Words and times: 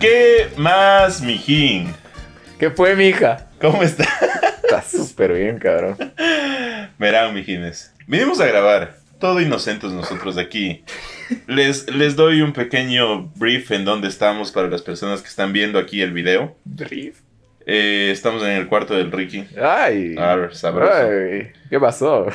¿Qué 0.00 0.50
más, 0.56 1.20
mijín? 1.20 1.94
¿Qué 2.58 2.70
fue, 2.70 2.94
mija? 2.94 3.48
¿Cómo 3.60 3.82
está? 3.82 4.04
Está 4.62 4.82
súper 4.82 5.34
bien, 5.34 5.58
cabrón. 5.58 5.96
Verán, 6.98 7.34
mijines. 7.34 7.92
Vinimos 8.06 8.40
a 8.40 8.46
grabar. 8.46 8.97
Todo 9.18 9.40
inocentes 9.40 9.90
nosotros 9.92 10.38
aquí. 10.38 10.84
Les, 11.46 11.90
les 11.92 12.14
doy 12.14 12.40
un 12.40 12.52
pequeño 12.52 13.28
brief 13.36 13.72
en 13.72 13.84
dónde 13.84 14.08
estamos 14.08 14.52
para 14.52 14.68
las 14.68 14.82
personas 14.82 15.22
que 15.22 15.28
están 15.28 15.52
viendo 15.52 15.78
aquí 15.78 16.02
el 16.02 16.12
video. 16.12 16.56
Drift. 16.64 17.22
Eh, 17.66 18.10
estamos 18.12 18.42
en 18.44 18.52
el 18.52 18.66
cuarto 18.66 18.94
del 18.94 19.12
Ricky. 19.12 19.44
Ay. 19.60 20.14
Arr, 20.16 20.54
sabroso. 20.54 20.92
Ay, 20.94 21.50
¿Qué 21.68 21.78
pasó? 21.78 22.26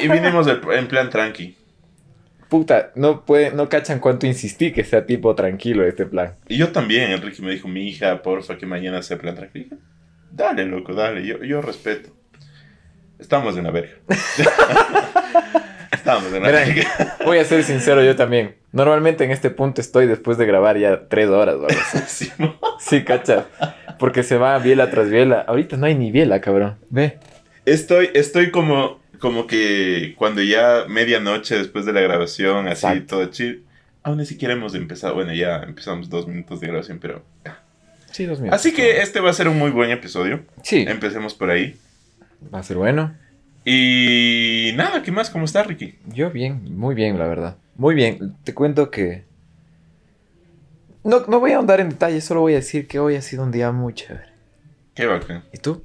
Y 0.00 0.08
vinimos 0.08 0.46
en 0.46 0.86
plan 0.86 1.10
tranqui. 1.10 1.56
Puta, 2.48 2.92
no 2.94 3.24
puede, 3.24 3.50
no 3.50 3.68
cachan 3.68 3.98
cuánto 3.98 4.26
insistí 4.26 4.70
que 4.72 4.84
sea 4.84 5.04
tipo 5.04 5.34
tranquilo 5.34 5.84
este 5.84 6.06
plan. 6.06 6.36
Y 6.46 6.56
yo 6.56 6.68
también, 6.68 7.10
el 7.10 7.20
Ricky 7.20 7.42
me 7.42 7.50
dijo, 7.50 7.66
mi 7.66 7.88
hija, 7.88 8.22
porfa, 8.22 8.56
que 8.56 8.66
mañana 8.66 9.02
sea 9.02 9.18
plan 9.18 9.34
tranquilo. 9.34 9.76
Dale, 10.30 10.64
loco, 10.66 10.94
dale, 10.94 11.26
yo, 11.26 11.42
yo 11.42 11.60
respeto. 11.60 12.10
Estamos 13.18 13.56
en 13.56 13.64
la 13.64 13.70
verga. 13.72 13.94
Estamos 16.06 16.32
en 16.32 16.40
Mira, 16.40 17.16
voy 17.24 17.38
a 17.38 17.44
ser 17.44 17.64
sincero 17.64 18.00
yo 18.04 18.14
también. 18.14 18.54
Normalmente 18.70 19.24
en 19.24 19.32
este 19.32 19.50
punto 19.50 19.80
estoy 19.80 20.06
después 20.06 20.38
de 20.38 20.46
grabar 20.46 20.78
ya 20.78 21.08
tres 21.08 21.28
horas, 21.28 21.56
¿vale? 21.58 21.74
Sí, 22.06 22.30
mo. 22.38 22.56
Sí, 22.78 23.02
cacha. 23.02 23.46
Porque 23.98 24.22
se 24.22 24.36
va 24.38 24.56
biela 24.60 24.88
tras 24.88 25.10
biela. 25.10 25.40
Ahorita 25.48 25.76
no 25.76 25.86
hay 25.86 25.96
ni 25.96 26.12
biela, 26.12 26.40
cabrón. 26.40 26.76
Ve. 26.90 27.18
Estoy, 27.64 28.10
estoy 28.14 28.52
como, 28.52 29.00
como 29.18 29.48
que 29.48 30.14
cuando 30.16 30.42
ya 30.42 30.84
medianoche 30.88 31.58
después 31.58 31.84
de 31.86 31.92
la 31.92 32.02
grabación, 32.02 32.68
así 32.68 32.86
Exacto. 32.86 33.16
todo 33.16 33.26
chill. 33.32 33.64
Aún 34.04 34.18
ni 34.18 34.26
siquiera 34.26 34.54
hemos 34.54 34.76
empezado. 34.76 35.14
Bueno, 35.14 35.34
ya 35.34 35.56
empezamos 35.64 36.08
dos 36.08 36.28
minutos 36.28 36.60
de 36.60 36.68
grabación, 36.68 37.00
pero. 37.00 37.24
Sí, 38.12 38.26
dos 38.26 38.38
minutos. 38.38 38.60
Así 38.60 38.72
que 38.72 39.00
este 39.00 39.18
va 39.18 39.30
a 39.30 39.32
ser 39.32 39.48
un 39.48 39.58
muy 39.58 39.72
buen 39.72 39.90
episodio. 39.90 40.44
Sí, 40.62 40.84
Empecemos 40.86 41.34
por 41.34 41.50
ahí. 41.50 41.76
va 42.54 42.60
a 42.60 42.62
ser 42.62 42.76
bueno. 42.76 43.12
Y 43.68 44.70
nada, 44.76 45.02
¿qué 45.02 45.10
más? 45.10 45.28
¿Cómo 45.28 45.44
está, 45.44 45.64
Ricky? 45.64 45.98
Yo 46.06 46.30
bien, 46.30 46.76
muy 46.78 46.94
bien, 46.94 47.18
la 47.18 47.26
verdad. 47.26 47.56
Muy 47.74 47.96
bien. 47.96 48.36
Te 48.44 48.54
cuento 48.54 48.92
que... 48.92 49.24
No, 51.02 51.26
no 51.26 51.40
voy 51.40 51.50
a 51.50 51.56
ahondar 51.56 51.80
en 51.80 51.88
detalles, 51.88 52.24
solo 52.24 52.42
voy 52.42 52.52
a 52.52 52.56
decir 52.56 52.86
que 52.86 53.00
hoy 53.00 53.16
ha 53.16 53.22
sido 53.22 53.42
un 53.42 53.50
día 53.50 53.72
muy 53.72 53.92
chévere. 53.92 54.28
Qué 54.94 55.06
bacán. 55.06 55.42
¿Y 55.52 55.58
tú? 55.58 55.82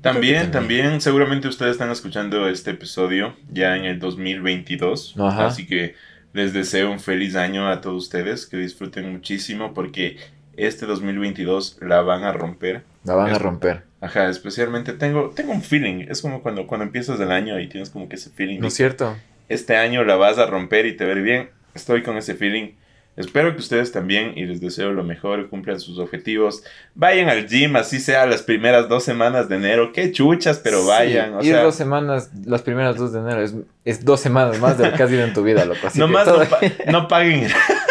También, 0.00 0.50
también. 0.50 0.82
también, 0.82 1.00
seguramente 1.02 1.46
ustedes 1.46 1.72
están 1.72 1.90
escuchando 1.90 2.48
este 2.48 2.70
episodio 2.70 3.36
ya 3.52 3.76
en 3.76 3.84
el 3.84 3.98
2022. 3.98 5.16
Ajá. 5.18 5.46
Así 5.46 5.66
que 5.66 5.96
les 6.32 6.54
deseo 6.54 6.90
un 6.90 7.00
feliz 7.00 7.36
año 7.36 7.68
a 7.68 7.82
todos 7.82 8.04
ustedes, 8.04 8.46
que 8.46 8.56
disfruten 8.56 9.12
muchísimo 9.12 9.74
porque 9.74 10.16
este 10.56 10.86
2022 10.86 11.78
la 11.82 12.00
van 12.00 12.24
a 12.24 12.32
romper. 12.32 12.82
La 13.04 13.14
van 13.14 13.30
a 13.30 13.38
romper. 13.38 13.84
Ajá, 14.04 14.28
especialmente 14.28 14.92
tengo, 14.92 15.30
tengo 15.30 15.52
un 15.52 15.62
feeling. 15.62 16.06
Es 16.10 16.20
como 16.20 16.42
cuando, 16.42 16.66
cuando 16.66 16.84
empiezas 16.84 17.18
el 17.20 17.30
año 17.32 17.58
y 17.60 17.68
tienes 17.68 17.90
como 17.90 18.08
que 18.08 18.16
ese 18.16 18.30
feeling. 18.30 18.60
¿No 18.60 18.68
es 18.68 18.74
cierto? 18.74 19.16
este 19.48 19.76
año 19.76 20.04
la 20.04 20.16
vas 20.16 20.38
a 20.38 20.46
romper 20.46 20.86
y 20.86 20.96
te 20.96 21.04
ver 21.04 21.20
bien. 21.22 21.50
Estoy 21.74 22.02
con 22.02 22.16
ese 22.16 22.34
feeling. 22.34 22.72
Espero 23.16 23.52
que 23.54 23.60
ustedes 23.60 23.92
también 23.92 24.32
y 24.36 24.44
les 24.44 24.60
deseo 24.60 24.90
lo 24.92 25.04
mejor, 25.04 25.48
cumplan 25.48 25.78
sus 25.78 25.98
objetivos. 26.00 26.64
Vayan 26.96 27.28
al 27.28 27.46
gym, 27.46 27.76
así 27.76 28.00
sea 28.00 28.26
las 28.26 28.42
primeras 28.42 28.88
dos 28.88 29.04
semanas 29.04 29.48
de 29.48 29.54
enero. 29.56 29.92
Qué 29.92 30.10
chuchas, 30.10 30.58
pero 30.58 30.80
Sí, 30.82 30.88
vayan. 30.88 31.34
O 31.34 31.40
ir 31.42 31.52
sea, 31.52 31.62
dos 31.62 31.76
semanas, 31.76 32.30
las 32.44 32.62
primeras 32.62 32.96
dos 32.96 33.12
de 33.12 33.20
enero, 33.20 33.40
es, 33.42 33.54
es 33.84 34.04
dos 34.04 34.18
semanas 34.20 34.58
más 34.58 34.78
de 34.78 34.90
lo 34.90 34.96
que 34.96 35.02
has 35.04 35.10
ido 35.12 35.22
en 35.22 35.32
tu 35.32 35.44
vida, 35.44 35.64
loco. 35.64 35.86
Así 35.86 35.98
nomás 36.00 36.24
que 36.24 36.30
no, 36.30 36.36
todo- 36.38 36.48
pa- 36.48 36.90
no 36.90 37.06
paguen. 37.08 37.46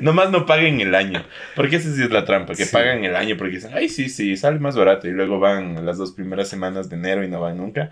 nomás 0.04 0.30
no 0.30 0.46
paguen 0.46 0.80
el 0.80 0.94
año. 0.94 1.24
Porque 1.56 1.76
esa 1.76 1.92
sí 1.94 2.02
es 2.02 2.10
la 2.10 2.24
trampa, 2.24 2.54
que 2.54 2.64
Sí. 2.64 2.72
pagan 2.72 3.04
el 3.04 3.16
año 3.16 3.36
porque 3.36 3.56
dicen, 3.56 3.72
ay, 3.74 3.88
sí, 3.88 4.08
sí, 4.08 4.36
sale 4.36 4.58
más 4.58 4.76
barato. 4.76 5.08
Y 5.08 5.12
luego 5.12 5.38
van 5.38 5.84
las 5.86 5.98
dos 5.98 6.12
primeras 6.12 6.48
semanas 6.48 6.88
de 6.88 6.96
enero 6.96 7.24
y 7.24 7.28
no 7.28 7.40
van 7.40 7.56
nunca. 7.56 7.90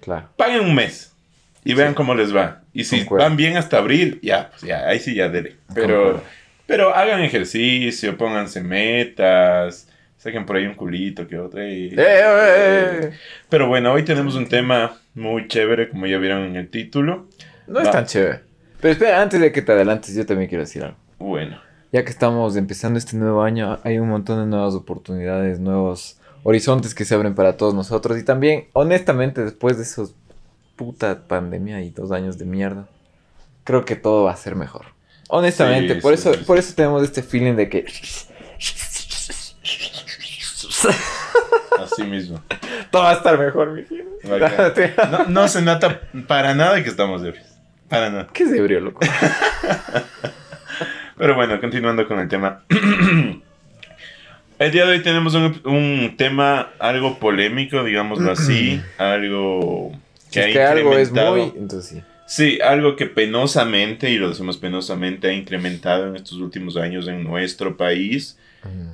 Claro. 0.00 0.28
Paguen 0.36 0.60
un 0.60 0.74
mes 0.74 1.14
y 1.64 1.74
vean 1.74 1.90
Sí. 1.90 1.94
cómo 1.94 2.14
les 2.14 2.34
va. 2.34 2.62
Y 2.72 2.84
si 2.84 2.98
Concuerdo. 3.00 3.24
van 3.26 3.36
bien 3.36 3.56
hasta 3.56 3.78
abril, 3.78 4.18
ya, 4.22 4.50
pues 4.50 4.62
ya, 4.62 4.86
ahí 4.88 4.98
sí 4.98 5.14
ya 5.14 5.28
dele. 5.28 5.56
Pero, 5.74 5.94
Concuerdo. 6.02 6.22
pero 6.66 6.94
hagan 6.94 7.20
ejercicio, 7.22 8.16
pónganse 8.18 8.62
metas, 8.62 9.88
saquen 10.18 10.44
por 10.46 10.56
ahí 10.56 10.66
un 10.66 10.74
culito 10.74 11.26
que 11.28 11.38
otro. 11.38 11.62
y- 11.66 11.88
¡Eh, 11.88 11.94
eh, 11.96 13.00
eh! 13.02 13.10
Pero 13.48 13.68
bueno, 13.68 13.92
hoy 13.92 14.02
tenemos 14.02 14.34
un 14.34 14.46
tema 14.48 14.98
muy 15.14 15.46
chévere, 15.48 15.88
como 15.88 16.06
ya 16.06 16.18
vieron 16.18 16.42
en 16.44 16.56
el 16.56 16.68
título. 16.68 17.28
No 17.66 17.80
es 17.80 17.90
tan 17.90 18.04
chévere. 18.06 18.40
Pero 18.80 18.92
espera, 18.92 19.22
antes 19.22 19.40
de 19.40 19.50
que 19.52 19.62
te 19.62 19.72
adelantes, 19.72 20.14
yo 20.14 20.26
también 20.26 20.48
quiero 20.48 20.64
decir 20.64 20.82
algo. 20.82 20.96
Bueno, 21.24 21.58
Ya 21.90 22.04
que 22.04 22.10
estamos 22.10 22.54
empezando 22.56 22.98
este 22.98 23.16
nuevo 23.16 23.42
año, 23.42 23.78
hay 23.82 23.98
un 23.98 24.08
montón 24.10 24.40
de 24.40 24.46
nuevas 24.46 24.74
oportunidades, 24.74 25.58
nuevos 25.58 26.18
horizontes 26.42 26.94
que 26.94 27.06
se 27.06 27.14
abren 27.14 27.34
para 27.34 27.56
todos 27.56 27.72
nosotros. 27.72 28.18
Y 28.18 28.24
también, 28.24 28.66
honestamente, 28.74 29.42
después 29.42 29.78
de 29.78 29.84
esos 29.84 30.14
puta 30.76 31.26
pandemia 31.26 31.80
y 31.80 31.88
dos 31.90 32.10
años 32.12 32.36
de 32.36 32.44
mierda, 32.44 32.88
creo 33.64 33.86
que 33.86 33.96
todo 33.96 34.24
va 34.24 34.32
a 34.32 34.36
ser 34.36 34.54
mejor. 34.54 34.84
Honestamente, 35.28 35.94
Sí, 35.94 36.00
por, 36.02 36.14
sí, 36.14 36.20
eso, 36.28 36.34
sí. 36.34 36.44
por 36.44 36.58
eso 36.58 36.74
tenemos 36.74 37.02
este 37.02 37.22
feeling 37.22 37.54
de 37.54 37.68
que 37.70 37.86
así 41.82 42.02
mismo. 42.04 42.42
todo 42.90 43.02
va 43.04 43.10
a 43.10 43.14
estar 43.14 43.38
mejor, 43.38 43.70
mi 43.72 43.80
hijo. 43.80 43.94
Bacán. 44.28 44.72
No, 45.10 45.24
no 45.42 45.48
se 45.48 45.62
nota 45.62 46.00
para 46.28 46.54
nada 46.54 46.82
que 46.82 46.90
estamos 46.90 47.22
ebrios. 47.22 47.46
Para 47.88 48.10
nada. 48.10 48.28
¿Qué 48.32 48.44
es 48.44 48.52
ebrio, 48.52 48.80
loco? 48.80 49.00
Pero 51.16 51.34
bueno, 51.34 51.60
continuando 51.60 52.06
con 52.08 52.18
el 52.20 52.28
tema. 52.28 52.62
El 54.58 54.70
día 54.70 54.86
de 54.86 54.92
hoy 54.92 55.02
tenemos 55.02 55.34
un, 55.34 55.60
un 55.64 56.14
tema 56.16 56.70
algo 56.78 57.18
polémico, 57.18 57.82
digámoslo 57.84 58.30
así. 58.32 58.80
algo 58.98 59.92
Si 60.28 60.30
que 60.30 60.40
es 60.40 60.46
ha 60.46 60.52
que 60.52 60.62
algo 60.62 60.96
es 60.96 61.10
muy... 61.12 61.52
Entonces 61.56 61.86
sí. 61.86 62.02
Sí, 62.26 62.58
algo 62.62 62.96
que 62.96 63.04
penosamente, 63.06 64.10
y 64.10 64.16
lo 64.16 64.30
decimos 64.30 64.56
penosamente, 64.56 65.28
ha 65.28 65.32
incrementado 65.32 66.06
en 66.08 66.16
estos 66.16 66.38
últimos 66.38 66.76
años 66.78 67.06
en 67.06 67.22
nuestro 67.22 67.76
país. 67.76 68.38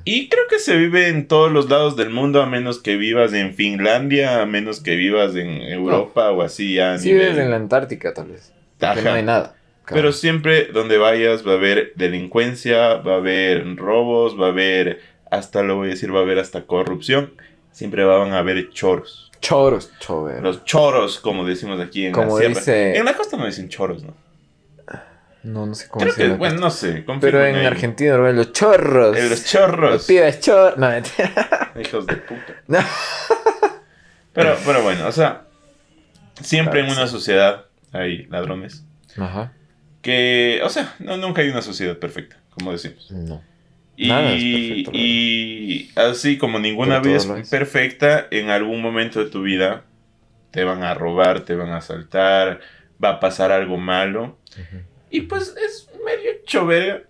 Y 0.03 0.27
creo 0.27 0.43
que 0.49 0.59
se 0.59 0.75
vive 0.75 1.07
en 1.07 1.29
todos 1.29 1.49
los 1.49 1.69
lados 1.69 1.95
del 1.95 2.09
mundo, 2.09 2.41
a 2.41 2.45
menos 2.45 2.79
que 2.79 2.97
vivas 2.97 3.31
en 3.31 3.53
Finlandia, 3.53 4.41
a 4.41 4.45
menos 4.45 4.81
que 4.81 4.97
vivas 4.97 5.33
en 5.37 5.61
Europa 5.61 6.29
o 6.31 6.41
así 6.41 6.73
ya 6.73 6.97
Sí, 6.97 7.07
nivel- 7.13 7.29
vives 7.29 7.37
en 7.37 7.51
la 7.51 7.55
Antártica, 7.55 8.13
tal 8.13 8.27
vez. 8.27 8.51
Que 8.79 8.85
Ajá. 8.85 9.01
no 9.01 9.13
hay 9.13 9.23
nada. 9.23 9.55
Pero 9.93 10.11
siempre 10.11 10.65
donde 10.67 10.97
vayas 10.97 11.45
va 11.47 11.51
a 11.53 11.55
haber 11.55 11.93
delincuencia, 11.95 12.95
va 12.95 13.13
a 13.13 13.17
haber 13.17 13.75
robos, 13.77 14.39
va 14.39 14.47
a 14.47 14.49
haber, 14.49 15.01
hasta 15.29 15.63
lo 15.63 15.75
voy 15.77 15.87
a 15.87 15.91
decir, 15.91 16.13
va 16.13 16.19
a 16.19 16.23
haber 16.23 16.39
hasta 16.39 16.65
corrupción. 16.65 17.33
Siempre 17.71 18.03
van 18.03 18.33
a 18.33 18.39
haber 18.39 18.69
choros. 18.71 19.31
Choros, 19.41 19.91
chover. 19.99 20.41
Los 20.43 20.63
choros, 20.65 21.19
como 21.19 21.45
decimos 21.45 21.79
aquí 21.79 22.05
en 22.05 22.11
Como 22.13 22.37
la 22.37 22.45
sierra. 22.45 22.59
dice- 22.59 22.97
En 22.97 23.05
la 23.05 23.13
costa 23.15 23.37
no 23.37 23.45
dicen 23.45 23.69
choros, 23.69 24.03
¿no? 24.03 24.13
No, 25.43 25.65
no 25.65 25.73
sé 25.73 25.87
cómo 25.89 26.03
Creo 26.05 26.15
que, 26.15 26.29
bueno, 26.35 26.59
no 26.59 26.69
sé. 26.69 27.03
Pero 27.19 27.43
en 27.43 27.55
ahí. 27.55 27.65
Argentina, 27.65 28.15
¿no? 28.17 28.31
los 28.31 28.53
chorros. 28.53 29.17
Eh, 29.17 29.27
Los 29.27 29.43
chorros. 29.45 29.91
Los 29.93 30.05
pibes 30.05 30.39
chorros. 30.39 30.77
No, 30.77 30.89
mentira. 30.89 31.71
Hijos 31.81 32.05
de 32.05 32.15
puta. 32.17 32.53
No. 32.67 32.77
Pero, 34.33 34.55
pero 34.65 34.83
bueno, 34.83 35.07
o 35.07 35.11
sea, 35.11 35.43
siempre 36.41 36.81
Claro 36.81 36.87
en 36.93 36.97
una 36.99 37.07
sí. 37.07 37.13
sociedad 37.13 37.65
hay 37.91 38.27
ladrones. 38.27 38.83
Ajá. 39.17 39.51
Que, 40.01 40.61
o 40.63 40.69
sea, 40.69 40.95
no, 40.99 41.17
nunca 41.17 41.41
hay 41.41 41.49
una 41.49 41.61
sociedad 41.61 41.97
perfecta, 41.97 42.37
como 42.51 42.71
decimos. 42.71 43.11
No. 43.11 43.41
Y, 43.95 44.07
Nada 44.07 44.33
es 44.33 44.43
perfecto, 44.43 44.91
y 44.93 45.91
así 45.95 46.37
como 46.37 46.57
ninguna 46.59 46.99
lo 46.99 47.15
es. 47.15 47.49
perfecta, 47.49 48.27
en 48.31 48.49
algún 48.49 48.81
momento 48.81 49.23
de 49.23 49.29
tu 49.29 49.43
vida 49.43 49.83
te 50.49 50.63
van 50.63 50.83
a 50.83 50.93
robar, 50.93 51.41
te 51.41 51.55
van 51.55 51.69
a 51.69 51.77
asaltar, 51.77 52.61
va 53.03 53.09
a 53.11 53.19
pasar 53.19 53.51
algo 53.51 53.77
malo. 53.77 54.39
Y 55.11 55.21
pues 55.21 55.55
es 55.57 55.87
medio 56.03 56.31
choverga. 56.45 57.03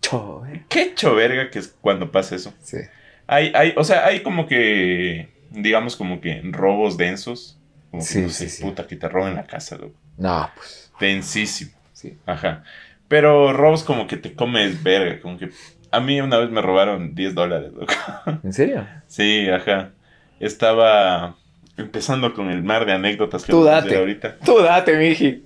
Chover. 0.00 0.62
Qué 0.68 0.94
choverga 0.94 1.50
que 1.50 1.58
es 1.58 1.68
cuando 1.80 2.10
pasa 2.10 2.34
eso. 2.36 2.54
Sí. 2.62 2.78
Hay, 3.26 3.52
hay, 3.54 3.74
o 3.76 3.84
sea, 3.84 4.06
hay 4.06 4.22
como 4.22 4.46
que, 4.46 5.28
digamos 5.50 5.94
como 5.96 6.20
que 6.20 6.40
robos 6.44 6.96
densos. 6.96 7.58
Como 7.90 8.02
que, 8.02 8.08
Sí, 8.08 8.20
no 8.22 8.28
sí, 8.28 8.44
sé, 8.44 8.48
sí. 8.48 8.62
puta, 8.62 8.86
que 8.86 8.96
te 8.96 9.08
roben 9.08 9.34
la 9.34 9.46
casa, 9.46 9.76
loco. 9.76 9.94
No, 10.16 10.50
pues. 10.56 10.89
Densísimo. 11.00 11.72
Sí. 11.92 12.18
Ajá. 12.26 12.62
Pero 13.08 13.52
robos 13.52 13.82
como 13.82 14.06
que 14.06 14.16
te 14.16 14.34
comes 14.34 14.82
verga, 14.82 15.20
como 15.20 15.38
que... 15.38 15.50
A 15.92 15.98
mí 16.00 16.20
una 16.20 16.38
vez 16.38 16.50
me 16.50 16.62
robaron 16.62 17.14
10 17.16 17.34
dólares, 17.34 17.72
loco. 17.72 17.92
¿En 18.44 18.52
serio? 18.52 18.86
Sí, 19.08 19.48
ajá. 19.48 19.90
Estaba 20.38 21.34
empezando 21.76 22.32
con 22.34 22.50
el 22.50 22.62
mar 22.62 22.86
de 22.86 22.92
anécdotas 22.92 23.44
que 23.44 23.50
Tú 23.52 23.64
vamos 23.64 23.84
date. 23.84 23.96
ahorita. 23.96 24.36
Tú 24.44 24.58
date, 24.60 24.96
miji. 24.96 25.44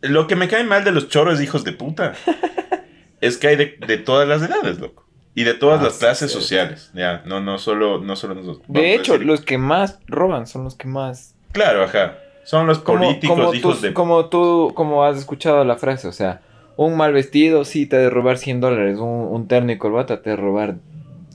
lo 0.00 0.26
que 0.26 0.34
me 0.36 0.48
cae 0.48 0.64
mal 0.64 0.82
de 0.82 0.90
los 0.92 1.08
choros 1.08 1.40
hijos 1.40 1.62
de 1.62 1.72
puta 1.72 2.14
es 3.20 3.36
que 3.36 3.48
hay 3.48 3.56
de, 3.56 3.76
de 3.86 3.98
todas 3.98 4.26
las 4.26 4.42
edades, 4.42 4.80
loco. 4.80 5.06
Y 5.34 5.44
de 5.44 5.54
todas 5.54 5.80
Ah, 5.80 5.84
las 5.84 5.98
clases 5.98 6.32
sí. 6.32 6.36
sociales. 6.38 6.90
Ya, 6.92 7.22
no, 7.24 7.40
no 7.40 7.58
solo, 7.58 8.00
no 8.00 8.16
solo 8.16 8.34
nosotros. 8.34 8.64
De 8.66 8.94
hecho, 8.94 9.16
los 9.18 9.42
que 9.42 9.58
más 9.58 10.00
roban 10.08 10.46
son 10.48 10.64
los 10.64 10.74
que 10.74 10.88
más... 10.88 11.36
Claro, 11.52 11.84
ajá. 11.84 12.16
Son 12.44 12.66
los 12.66 12.78
Como, 12.80 13.00
políticos 13.00 13.38
como, 13.38 13.54
hijos 13.54 13.80
tú, 13.80 13.86
de... 13.86 13.92
como 13.92 14.26
tú, 14.26 14.72
como 14.74 15.04
has 15.04 15.18
escuchado 15.18 15.64
la 15.64 15.76
frase, 15.76 16.08
o 16.08 16.12
sea, 16.12 16.40
un 16.76 16.96
mal 16.96 17.12
vestido 17.12 17.64
sí 17.64 17.86
te 17.86 17.96
ha 17.96 18.00
de 18.00 18.10
robar 18.10 18.38
100 18.38 18.60
dólares, 18.60 18.98
un, 18.98 19.28
un 19.30 19.46
terno 19.46 19.72
y 19.72 19.78
corbata 19.78 20.22
te 20.22 20.30
ha 20.30 20.36
de 20.36 20.42
robar 20.42 20.76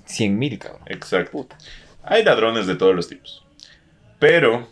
100 0.06 0.38
mil, 0.38 0.60
cabrón. 0.60 0.81
Exacto. 0.88 1.31
Puta. 1.31 1.57
Hay 2.04 2.24
ladrones 2.24 2.68
de 2.68 2.75
todos 2.75 2.96
los 2.96 3.07
tipos. 3.07 3.44
Pero 4.19 4.68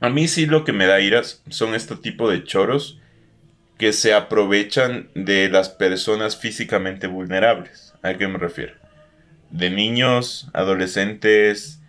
a 0.00 0.08
mí 0.08 0.28
sí 0.28 0.46
lo 0.46 0.64
que 0.64 0.72
me 0.72 0.86
da 0.86 1.00
iras 1.00 1.42
son 1.48 1.74
este 1.74 1.96
tipo 1.96 2.30
de 2.30 2.44
choros 2.44 2.98
que 3.78 3.92
se 3.92 4.12
aprovechan 4.12 5.08
de 5.14 5.48
las 5.48 5.70
personas 5.70 6.36
físicamente 6.36 7.06
vulnerables. 7.06 7.94
¿A 8.02 8.14
qué 8.14 8.28
me 8.28 8.38
refiero? 8.38 8.74
De 9.50 9.70
niños, 9.70 10.48
adolescentes, 10.52 11.79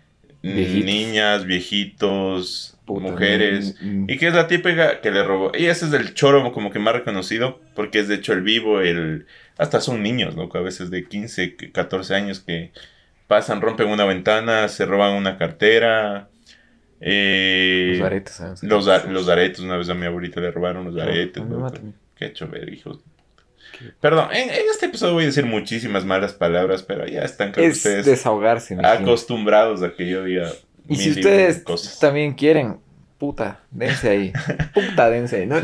Viejitos. 0.50 0.84
niñas, 0.84 1.44
viejitos, 1.46 2.78
Puta, 2.84 3.00
mujeres. 3.12 3.76
mm, 3.80 4.04
mm. 4.04 4.10
Y 4.10 4.18
que 4.18 4.28
es 4.28 4.34
la 4.34 4.48
típica 4.48 5.00
que 5.00 5.10
le 5.10 5.22
robó. 5.24 5.52
Y 5.56 5.66
ese 5.66 5.86
es 5.86 5.92
el 5.92 6.14
choro 6.14 6.52
como 6.52 6.70
que 6.70 6.78
más 6.78 6.94
reconocido, 6.94 7.60
porque 7.74 8.00
es 8.00 8.08
de 8.08 8.16
hecho 8.16 8.32
el 8.32 8.42
vivo, 8.42 8.80
el... 8.80 9.26
Hasta 9.58 9.80
son 9.80 10.02
niños, 10.02 10.34
loco, 10.34 10.58
a 10.58 10.62
veces 10.62 10.90
de 10.90 11.06
15, 11.08 11.56
14 11.72 12.14
años 12.14 12.40
que 12.40 12.72
pasan, 13.28 13.60
rompen 13.60 13.88
una 13.88 14.04
ventana, 14.04 14.68
se 14.68 14.86
roban 14.86 15.14
una 15.14 15.38
cartera. 15.38 16.28
eh, 17.00 17.96
Los 17.98 18.06
aretes, 18.06 18.34
¿sabes? 18.34 18.62
los, 18.62 18.86
los 19.08 19.28
aretes, 19.28 19.60
una 19.60 19.76
vez 19.76 19.88
a 19.88 19.94
mi 19.94 20.06
abuelita 20.06 20.40
le 20.40 20.50
robaron 20.50 20.84
los 20.86 20.96
aretes. 21.02 21.42
Qué 22.16 22.26
hecho 22.26 22.48
ver, 22.48 22.72
hijos. 22.72 23.00
Perdón, 24.00 24.28
en, 24.32 24.50
en 24.50 24.62
este 24.70 24.86
episodio 24.86 25.14
voy 25.14 25.24
a 25.24 25.26
decir 25.26 25.46
muchísimas 25.46 26.04
malas 26.04 26.32
palabras, 26.32 26.82
pero 26.82 27.06
ya 27.06 27.22
están 27.22 27.52
creo 27.52 27.66
Es 27.66 27.78
ustedes 27.78 28.06
desahogarse, 28.06 28.76
acostumbrados 28.82 29.82
a 29.82 29.94
que 29.94 30.08
yo 30.08 30.24
diga 30.24 30.50
Y 30.88 30.96
si 30.96 31.10
ustedes 31.10 31.62
cosas. 31.62 31.98
también 31.98 32.34
quieren, 32.34 32.78
puta, 33.18 33.60
dense 33.70 34.08
ahí. 34.10 34.32
puta, 34.74 35.10
dense 35.10 35.36
ahí. 35.36 35.46
¿no? 35.46 35.56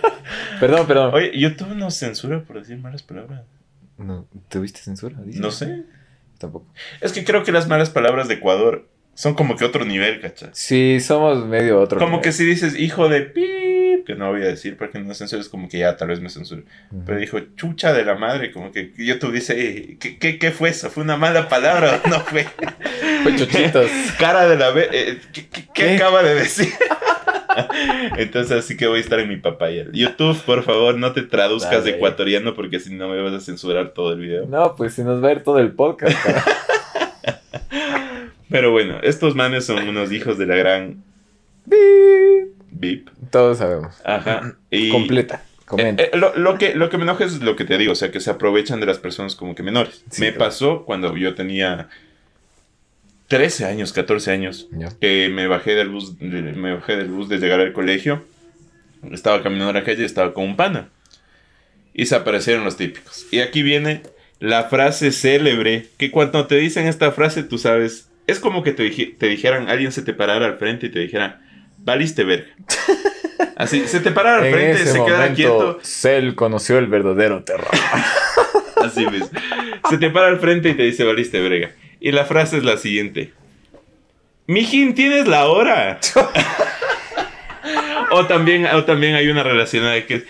perdón, 0.60 0.86
perdón. 0.86 1.14
Oye, 1.14 1.32
YouTube 1.38 1.74
nos 1.74 1.94
censura 1.94 2.42
por 2.44 2.58
decir 2.60 2.78
malas 2.78 3.02
palabras. 3.02 3.42
No, 3.98 4.26
¿Tuviste 4.48 4.80
censura? 4.80 5.16
No 5.24 5.50
sé. 5.50 5.84
Tampoco. 6.38 6.66
Es 7.00 7.12
que 7.12 7.24
creo 7.24 7.44
que 7.44 7.52
las 7.52 7.68
malas 7.68 7.90
palabras 7.90 8.28
de 8.28 8.34
Ecuador 8.34 8.88
son 9.14 9.34
como 9.34 9.56
que 9.56 9.64
otro 9.64 9.84
nivel, 9.84 10.20
¿cachas? 10.20 10.50
Sí, 10.54 10.98
somos 11.00 11.46
medio 11.46 11.80
otro. 11.80 11.98
Como 11.98 12.12
nivel. 12.12 12.24
que 12.24 12.32
si 12.32 12.44
dices 12.44 12.78
hijo 12.78 13.08
de 13.08 13.20
pip, 13.22 13.61
que 14.04 14.14
no 14.14 14.30
voy 14.30 14.42
a 14.42 14.46
decir 14.46 14.76
porque 14.76 14.98
no 14.98 15.14
censures, 15.14 15.48
como 15.48 15.68
que 15.68 15.78
ya 15.78 15.96
tal 15.96 16.08
vez 16.08 16.20
me 16.20 16.28
censure. 16.30 16.62
Ujú. 16.90 17.02
Pero 17.06 17.18
dijo 17.18 17.38
chucha 17.56 17.92
de 17.92 18.04
la 18.04 18.14
madre, 18.14 18.50
como 18.52 18.72
que 18.72 18.92
YouTube 18.96 19.32
dice, 19.32 19.54
"Eh, 19.58 19.96
¿qué, 20.00 20.18
qué, 20.18 20.38
qué 20.38 20.50
fue 20.50 20.70
eso? 20.70 20.90
¿Fue 20.90 21.02
una 21.02 21.16
mala 21.16 21.48
palabra 21.48 22.00
o 22.04 22.08
no 22.08 22.20
fue? 22.20 22.44
Fue 23.22 23.36
chuchitos. 23.36 23.88
Cara 24.18 24.48
de 24.48 24.56
la 24.56 24.70
ve 24.70 24.88
eh, 24.92 25.18
¿qué, 25.32 25.46
qué- 25.72 25.94
acaba 25.96 26.22
de 26.22 26.34
decir? 26.34 26.68
Entonces 28.16 28.52
así 28.58 28.76
que 28.76 28.86
voy 28.86 28.98
a 28.98 29.00
estar 29.00 29.20
en 29.20 29.28
mi 29.28 29.36
papaya. 29.36 29.84
YouTube, 29.92 30.40
por 30.44 30.62
favor, 30.64 30.96
no 30.98 31.12
te 31.12 31.22
traduzcas 31.22 31.84
de 31.84 31.90
ecuatoriano 31.92 32.54
porque 32.54 32.80
si 32.80 32.94
no 32.94 33.08
me 33.08 33.20
vas 33.22 33.34
a 33.34 33.40
censurar 33.40 33.90
todo 33.90 34.12
el 34.14 34.20
video. 34.20 34.46
No, 34.46 34.74
pues 34.74 34.94
se 34.94 35.04
nos 35.04 35.22
va 35.22 35.28
a 35.28 35.32
ir 35.32 35.42
todo 35.42 35.58
el 35.58 35.72
podcast. 35.72 36.16
Pero 38.50 38.70
bueno, 38.70 38.98
estos 39.02 39.34
manes 39.34 39.64
son 39.64 39.88
unos 39.88 40.12
hijos 40.12 40.36
de 40.38 40.46
la 40.46 40.56
gran 40.56 41.02
VIP. 41.66 43.08
Todos 43.30 43.58
sabemos. 43.58 43.94
Ajá. 44.04 44.56
Y 44.70 44.90
Completa. 44.90 45.42
Comenta. 45.64 46.02
Eh, 46.02 46.10
eh, 46.12 46.16
lo, 46.16 46.36
lo 46.36 46.58
que, 46.58 46.74
lo 46.74 46.90
que 46.90 46.98
me 46.98 47.04
enoja 47.04 47.24
es 47.24 47.40
lo 47.40 47.56
que 47.56 47.64
te 47.64 47.78
digo, 47.78 47.92
o 47.92 47.94
sea, 47.94 48.10
que 48.10 48.20
se 48.20 48.30
aprovechan 48.30 48.80
de 48.80 48.86
las 48.86 48.98
personas 48.98 49.36
como 49.36 49.54
que 49.54 49.62
menores. 49.62 50.04
Sí, 50.10 50.20
me 50.20 50.28
claro. 50.32 50.50
pasó 50.50 50.84
cuando 50.84 51.16
yo 51.16 51.34
tenía 51.34 51.88
13 53.28 53.64
años, 53.64 53.92
14 53.92 54.30
años, 54.32 54.68
que 55.00 55.30
me 55.32 55.46
bajé 55.46 55.74
del 55.74 55.88
bus, 55.88 56.18
de- 56.18 56.26
me 56.52 56.74
bajé 56.74 56.96
del 56.96 57.08
bus 57.08 57.28
de 57.28 57.38
llegar 57.38 57.60
al 57.60 57.72
colegio, 57.72 58.22
estaba 59.10 59.42
caminando 59.42 59.70
a 59.70 59.74
la 59.74 59.84
calle 59.84 60.02
y 60.02 60.04
estaba 60.06 60.34
con 60.34 60.44
un 60.44 60.56
pana. 60.56 60.88
Y 61.94 62.06
se 62.06 62.14
aparecieron 62.16 62.64
los 62.64 62.76
típicos. 62.76 63.26
Y 63.30 63.40
aquí 63.40 63.62
viene 63.62 64.02
la 64.40 64.64
frase 64.64 65.12
célebre, 65.12 65.86
que 65.98 66.10
cuando 66.10 66.46
te 66.46 66.56
dicen 66.56 66.86
esta 66.86 67.12
frase, 67.12 67.42
tú 67.44 67.56
sabes, 67.58 68.08
es 68.26 68.40
como 68.40 68.62
que 68.62 68.72
te, 68.72 68.90
te 68.90 69.26
dijeran, 69.26 69.68
alguien 69.68 69.92
se 69.92 70.02
te 70.02 70.12
parara 70.12 70.46
al 70.46 70.58
frente 70.58 70.86
y 70.86 70.90
te 70.90 70.98
dijera, 70.98 71.40
valiste 71.82 72.24
verga. 72.24 72.54
Así, 73.56 73.86
se 73.86 74.00
te 74.00 74.10
parara 74.10 74.38
al 74.38 74.46
En 74.46 74.54
frente, 74.54 74.82
ese 74.82 74.92
se 74.92 75.04
queda 75.04 75.18
momento, 75.18 75.34
quieto. 75.34 75.78
Cell 75.82 76.34
conoció 76.34 76.78
el 76.78 76.86
verdadero 76.86 77.44
terror. 77.44 77.68
Así 78.76 79.04
ves. 79.06 79.30
Se 79.88 79.98
te 79.98 80.10
para 80.10 80.28
al 80.28 80.40
frente 80.40 80.70
y 80.70 80.74
te 80.74 80.82
dice, 80.82 81.04
valiste 81.04 81.40
brega. 81.40 81.70
Y 82.00 82.12
la 82.12 82.24
frase 82.24 82.56
es 82.56 82.64
la 82.64 82.76
siguiente. 82.76 83.32
Mijín, 84.46 84.94
¿tienes 84.94 85.28
la 85.28 85.46
hora? 85.46 86.00
o, 88.10 88.26
también, 88.26 88.66
o 88.66 88.84
también 88.84 89.14
hay 89.14 89.28
una 89.28 89.42
relacionada 89.42 90.04
que 90.06 90.16
es, 90.16 90.24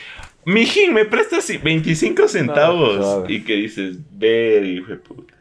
Mijín, 0.45 0.93
¿me 0.93 1.05
prestas 1.05 1.51
25 1.63 2.29
centavos? 2.29 2.99
No, 2.99 3.31
y 3.31 3.43
que 3.43 3.55
dices, 3.55 3.97
ver, 4.11 4.65
hijo 4.65 4.89
de 4.89 4.97
puta. 4.97 5.32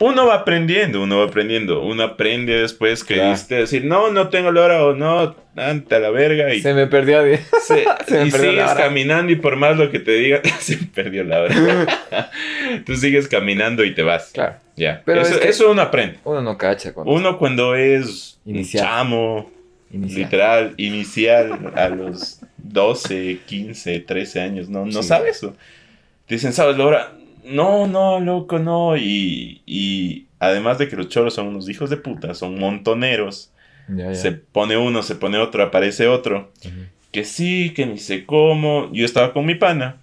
Uno 0.00 0.26
va 0.26 0.34
aprendiendo, 0.34 1.02
uno 1.02 1.18
va 1.18 1.24
aprendiendo. 1.26 1.80
Uno 1.82 2.02
aprende 2.02 2.52
después 2.60 3.04
que 3.04 3.22
diste 3.22 3.54
decir, 3.54 3.84
no, 3.84 4.10
no 4.10 4.28
tengo 4.28 4.50
la 4.50 4.62
hora 4.62 4.84
o 4.84 4.92
no, 4.94 5.36
ante 5.56 6.00
la 6.00 6.10
verga. 6.10 6.52
Y 6.52 6.60
Se 6.60 6.74
me 6.74 6.86
perdió. 6.88 7.22
se- 7.62 7.84
Se 8.08 8.18
me 8.18 8.26
y 8.26 8.30
perdió 8.30 8.52
la 8.52 8.58
sigues 8.66 8.72
hora. 8.72 8.84
caminando 8.84 9.32
y 9.32 9.36
por 9.36 9.56
más 9.56 9.76
lo 9.76 9.90
que 9.90 10.00
te 10.00 10.12
digan, 10.12 10.40
se 10.60 10.78
perdió 10.78 11.22
la 11.24 11.42
hora. 11.42 12.30
Tú 12.84 12.96
sigues 12.96 13.28
caminando 13.28 13.84
y 13.84 13.94
te 13.94 14.02
vas. 14.02 14.30
Claro. 14.32 14.56
Ya. 14.76 15.00
Pero 15.04 15.20
eso, 15.22 15.34
es 15.34 15.40
que- 15.40 15.48
eso 15.48 15.70
uno 15.70 15.82
aprende. 15.82 16.18
Uno 16.24 16.42
no 16.42 16.58
cacha 16.58 16.92
cuando 16.92 17.12
Uno 17.12 17.38
cuando 17.38 17.76
es 17.76 18.38
Inicial. 18.44 18.84
chamo, 18.84 19.50
literal, 19.92 20.74
inicial, 20.76 21.72
a 21.76 21.88
los 21.88 22.40
12, 22.58 23.38
15, 23.46 24.00
13 24.00 24.40
años, 24.40 24.68
no, 24.68 24.84
no 24.86 25.02
Sí. 25.02 25.08
sabe 25.08 25.30
eso. 25.30 25.56
Dicen, 26.28 26.52
¿sabes 26.52 26.76
la 26.76 26.84
hora? 26.86 27.12
No, 27.44 27.86
no, 27.86 28.20
loco, 28.20 28.58
no. 28.58 28.96
Y, 28.96 29.62
y 29.66 30.26
además 30.38 30.78
de 30.78 30.88
que 30.88 30.96
los 30.96 31.08
choros 31.08 31.34
son 31.34 31.46
unos 31.48 31.68
hijos 31.68 31.90
de 31.90 31.96
puta, 31.96 32.34
son 32.34 32.58
montoneros. 32.58 33.52
Se 34.14 34.32
pone 34.32 34.78
uno, 34.78 35.02
se 35.02 35.14
pone 35.14 35.38
otro, 35.38 35.62
aparece 35.62 36.08
otro 36.08 36.50
que 37.14 37.24
sí, 37.24 37.72
que 37.76 37.86
ni 37.86 37.98
sé 37.98 38.26
cómo. 38.26 38.90
Yo 38.92 39.04
estaba 39.04 39.32
con 39.32 39.46
mi 39.46 39.54
pana. 39.54 39.98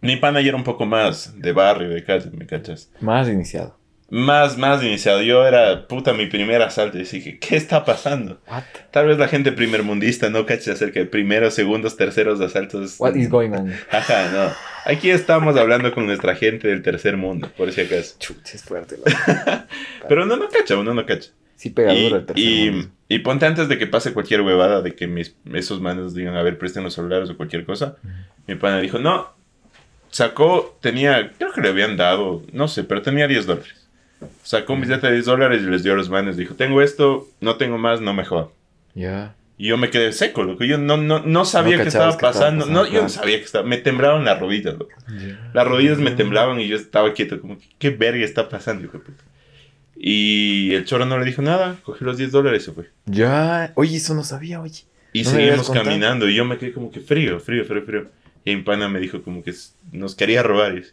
Mi 0.00 0.16
pana 0.16 0.40
ya 0.40 0.50
era 0.50 0.56
un 0.56 0.62
poco 0.62 0.86
más 0.86 1.34
de 1.40 1.50
barrio, 1.50 1.88
de 1.88 2.04
calle, 2.04 2.30
¿me 2.32 2.46
cachas? 2.46 2.88
Más 3.00 3.28
iniciado. 3.28 3.76
Más, 4.10 4.56
más 4.56 4.80
iniciado. 4.84 5.22
Yo 5.22 5.44
era, 5.44 5.88
puta, 5.88 6.12
mi 6.12 6.26
primer 6.26 6.62
asalto. 6.62 6.98
Y 6.98 7.02
dije, 7.02 7.40
¿qué 7.40 7.56
está 7.56 7.84
pasando? 7.84 8.40
What? 8.48 8.62
Tal 8.92 9.08
vez 9.08 9.18
la 9.18 9.26
gente 9.26 9.50
primermundista 9.50 10.30
no 10.30 10.46
cache 10.46 10.70
acerca 10.70 11.00
de 11.00 11.06
primeros, 11.06 11.54
segundos, 11.54 11.96
terceros 11.96 12.40
asaltos. 12.40 13.00
What 13.00 13.16
is 13.16 13.28
going 13.28 13.50
on? 13.50 13.72
Ajá, 13.90 14.30
no. 14.30 14.52
Aquí 14.84 15.10
estamos 15.10 15.56
hablando 15.56 15.92
con 15.92 16.06
nuestra 16.06 16.34
gente 16.34 16.68
del 16.68 16.82
tercer 16.82 17.16
mundo, 17.16 17.48
por 17.56 17.70
si 17.72 17.82
acaso. 17.82 18.16
Chucha, 18.18 18.56
es 18.56 18.62
fuerte. 18.62 18.96
Pero 20.08 20.24
uno 20.24 20.36
no 20.36 20.48
cacha, 20.48 20.76
uno 20.76 20.94
no 20.94 21.04
cacha. 21.06 21.30
Sí 21.56 21.70
pega 21.70 21.92
Y, 21.92 22.04
duro 22.04 22.16
el 22.16 22.26
tercer 22.26 22.44
y, 22.44 22.70
mundo. 22.70 22.88
y 23.08 23.18
ponte 23.18 23.46
antes 23.46 23.68
de 23.68 23.78
que 23.78 23.86
pase 23.86 24.12
cualquier 24.14 24.40
huevada 24.40 24.80
de 24.80 24.94
que 24.94 25.06
mis, 25.06 25.36
esos 25.52 25.80
manos 25.80 26.14
digan, 26.14 26.36
a 26.36 26.42
ver, 26.42 26.56
presten 26.58 26.82
los 26.84 26.94
celulares 26.94 27.28
o 27.30 27.36
cualquier 27.36 27.64
cosa. 27.66 27.96
Mi 28.46 28.54
pana 28.54 28.80
dijo, 28.80 28.98
no, 28.98 29.28
sacó, 30.08 30.78
tenía, 30.80 31.32
creo 31.36 31.52
que 31.52 31.60
le 31.60 31.68
habían 31.68 31.96
dado, 31.96 32.42
no 32.52 32.66
sé, 32.68 32.84
pero 32.84 33.02
tenía 33.02 33.26
10 33.28 33.46
dólares. 33.46 33.88
Sacó 34.42 34.72
un 34.74 34.80
billete 34.82 35.06
de 35.06 35.12
10 35.14 35.24
dólares 35.26 35.62
y 35.62 35.66
les 35.66 35.82
dio 35.82 35.92
a 35.92 35.96
los 35.96 36.08
manes. 36.10 36.36
Dijo, 36.36 36.54
tengo 36.54 36.80
esto, 36.82 37.28
no 37.40 37.56
tengo 37.56 37.78
más, 37.78 38.00
no 38.00 38.12
me 38.14 38.24
jodan. 38.24 38.48
Ya. 38.94 39.34
Y 39.60 39.66
yo 39.66 39.76
me 39.76 39.90
quedé 39.90 40.10
seco, 40.14 40.42
loco. 40.42 40.64
Yo 40.64 40.78
no, 40.78 40.96
no, 40.96 41.18
no 41.18 41.44
sabía 41.44 41.76
No 41.76 41.82
qué 41.82 41.88
estaba 41.90 42.12
cachabas 42.12 42.16
qué 42.16 42.38
estaba 42.38 42.56
pasando. 42.56 42.64
no, 42.64 42.90
yo 42.90 43.02
no 43.02 43.10
sabía 43.10 43.36
que 43.36 43.44
estaba. 43.44 43.62
Me 43.68 43.76
temblaban 43.76 44.24
las 44.24 44.40
rodillas, 44.40 44.78
loco. 44.78 44.94
Las 45.52 45.68
rodillas 45.68 45.98
me 45.98 46.12
temblaban 46.12 46.58
y 46.60 46.66
yo 46.66 46.76
estaba 46.76 47.12
quieto, 47.12 47.38
como, 47.42 47.58
¿qué 47.78 47.90
verga 47.90 48.24
está 48.24 48.48
pasando, 48.48 48.84
hijo 48.86 48.96
de 48.96 49.04
puta? 49.04 49.22
Y 49.94 50.72
el 50.72 50.86
choro 50.86 51.04
no 51.04 51.18
le 51.18 51.26
dijo 51.26 51.42
nada, 51.42 51.76
cogió 51.82 52.06
los 52.06 52.16
10 52.16 52.32
dólares 52.32 52.62
y 52.62 52.64
se 52.64 52.72
fue. 52.72 52.88
Ya. 53.04 53.72
Oye, 53.74 53.98
eso 53.98 54.14
no 54.14 54.24
sabía, 54.24 54.62
oye. 54.62 54.84
Y 55.12 55.24
No 55.24 55.30
seguimos 55.30 55.68
caminando 55.68 56.26
y 56.26 56.36
yo 56.36 56.46
me 56.46 56.56
quedé 56.56 56.72
como 56.72 56.90
que 56.90 57.00
frío, 57.00 57.38
frío, 57.38 57.66
frío, 57.66 57.82
frío. 57.82 58.06
Y 58.46 58.56
mi 58.56 58.62
pana 58.62 58.88
me 58.88 58.98
dijo 58.98 59.20
como 59.22 59.42
que 59.42 59.52
nos 59.92 60.14
quería 60.14 60.42
robar. 60.42 60.78
Y 60.78 60.84
yo, 60.84 60.88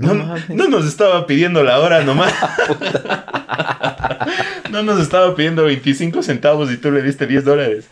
No 0.00 0.14
no, 0.14 0.34
no 0.48 0.68
nos 0.68 0.86
estaba 0.86 1.26
pidiendo 1.26 1.62
la 1.62 1.78
hora 1.78 2.02
nomás. 2.02 2.32
no 4.70 4.82
nos 4.82 5.00
estaba 5.00 5.34
pidiendo 5.34 5.64
25 5.64 6.22
centavos 6.22 6.70
y 6.72 6.76
tú 6.76 6.90
le 6.90 7.02
diste 7.02 7.26
10 7.26 7.44
dólares. 7.44 7.88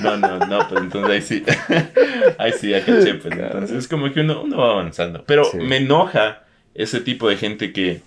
No, 0.00 0.16
no, 0.16 0.38
no, 0.38 0.68
pues 0.68 0.80
entonces 0.82 1.10
ahí 1.10 1.22
sí. 1.22 1.44
ahí 2.38 2.52
sí, 2.58 2.70
ya 2.70 2.84
caché, 2.84 3.14
pues. 3.14 3.34
Claro. 3.34 3.52
Entonces 3.54 3.76
es 3.78 3.88
como 3.88 4.12
que 4.12 4.20
uno, 4.20 4.42
uno 4.42 4.56
va 4.58 4.70
avanzando. 4.72 5.24
Pero 5.26 5.44
Sí. 5.44 5.58
me 5.58 5.76
enoja 5.78 6.42
ese 6.74 7.00
tipo 7.00 7.28
de 7.28 7.36
gente 7.36 7.72
que 7.72 8.00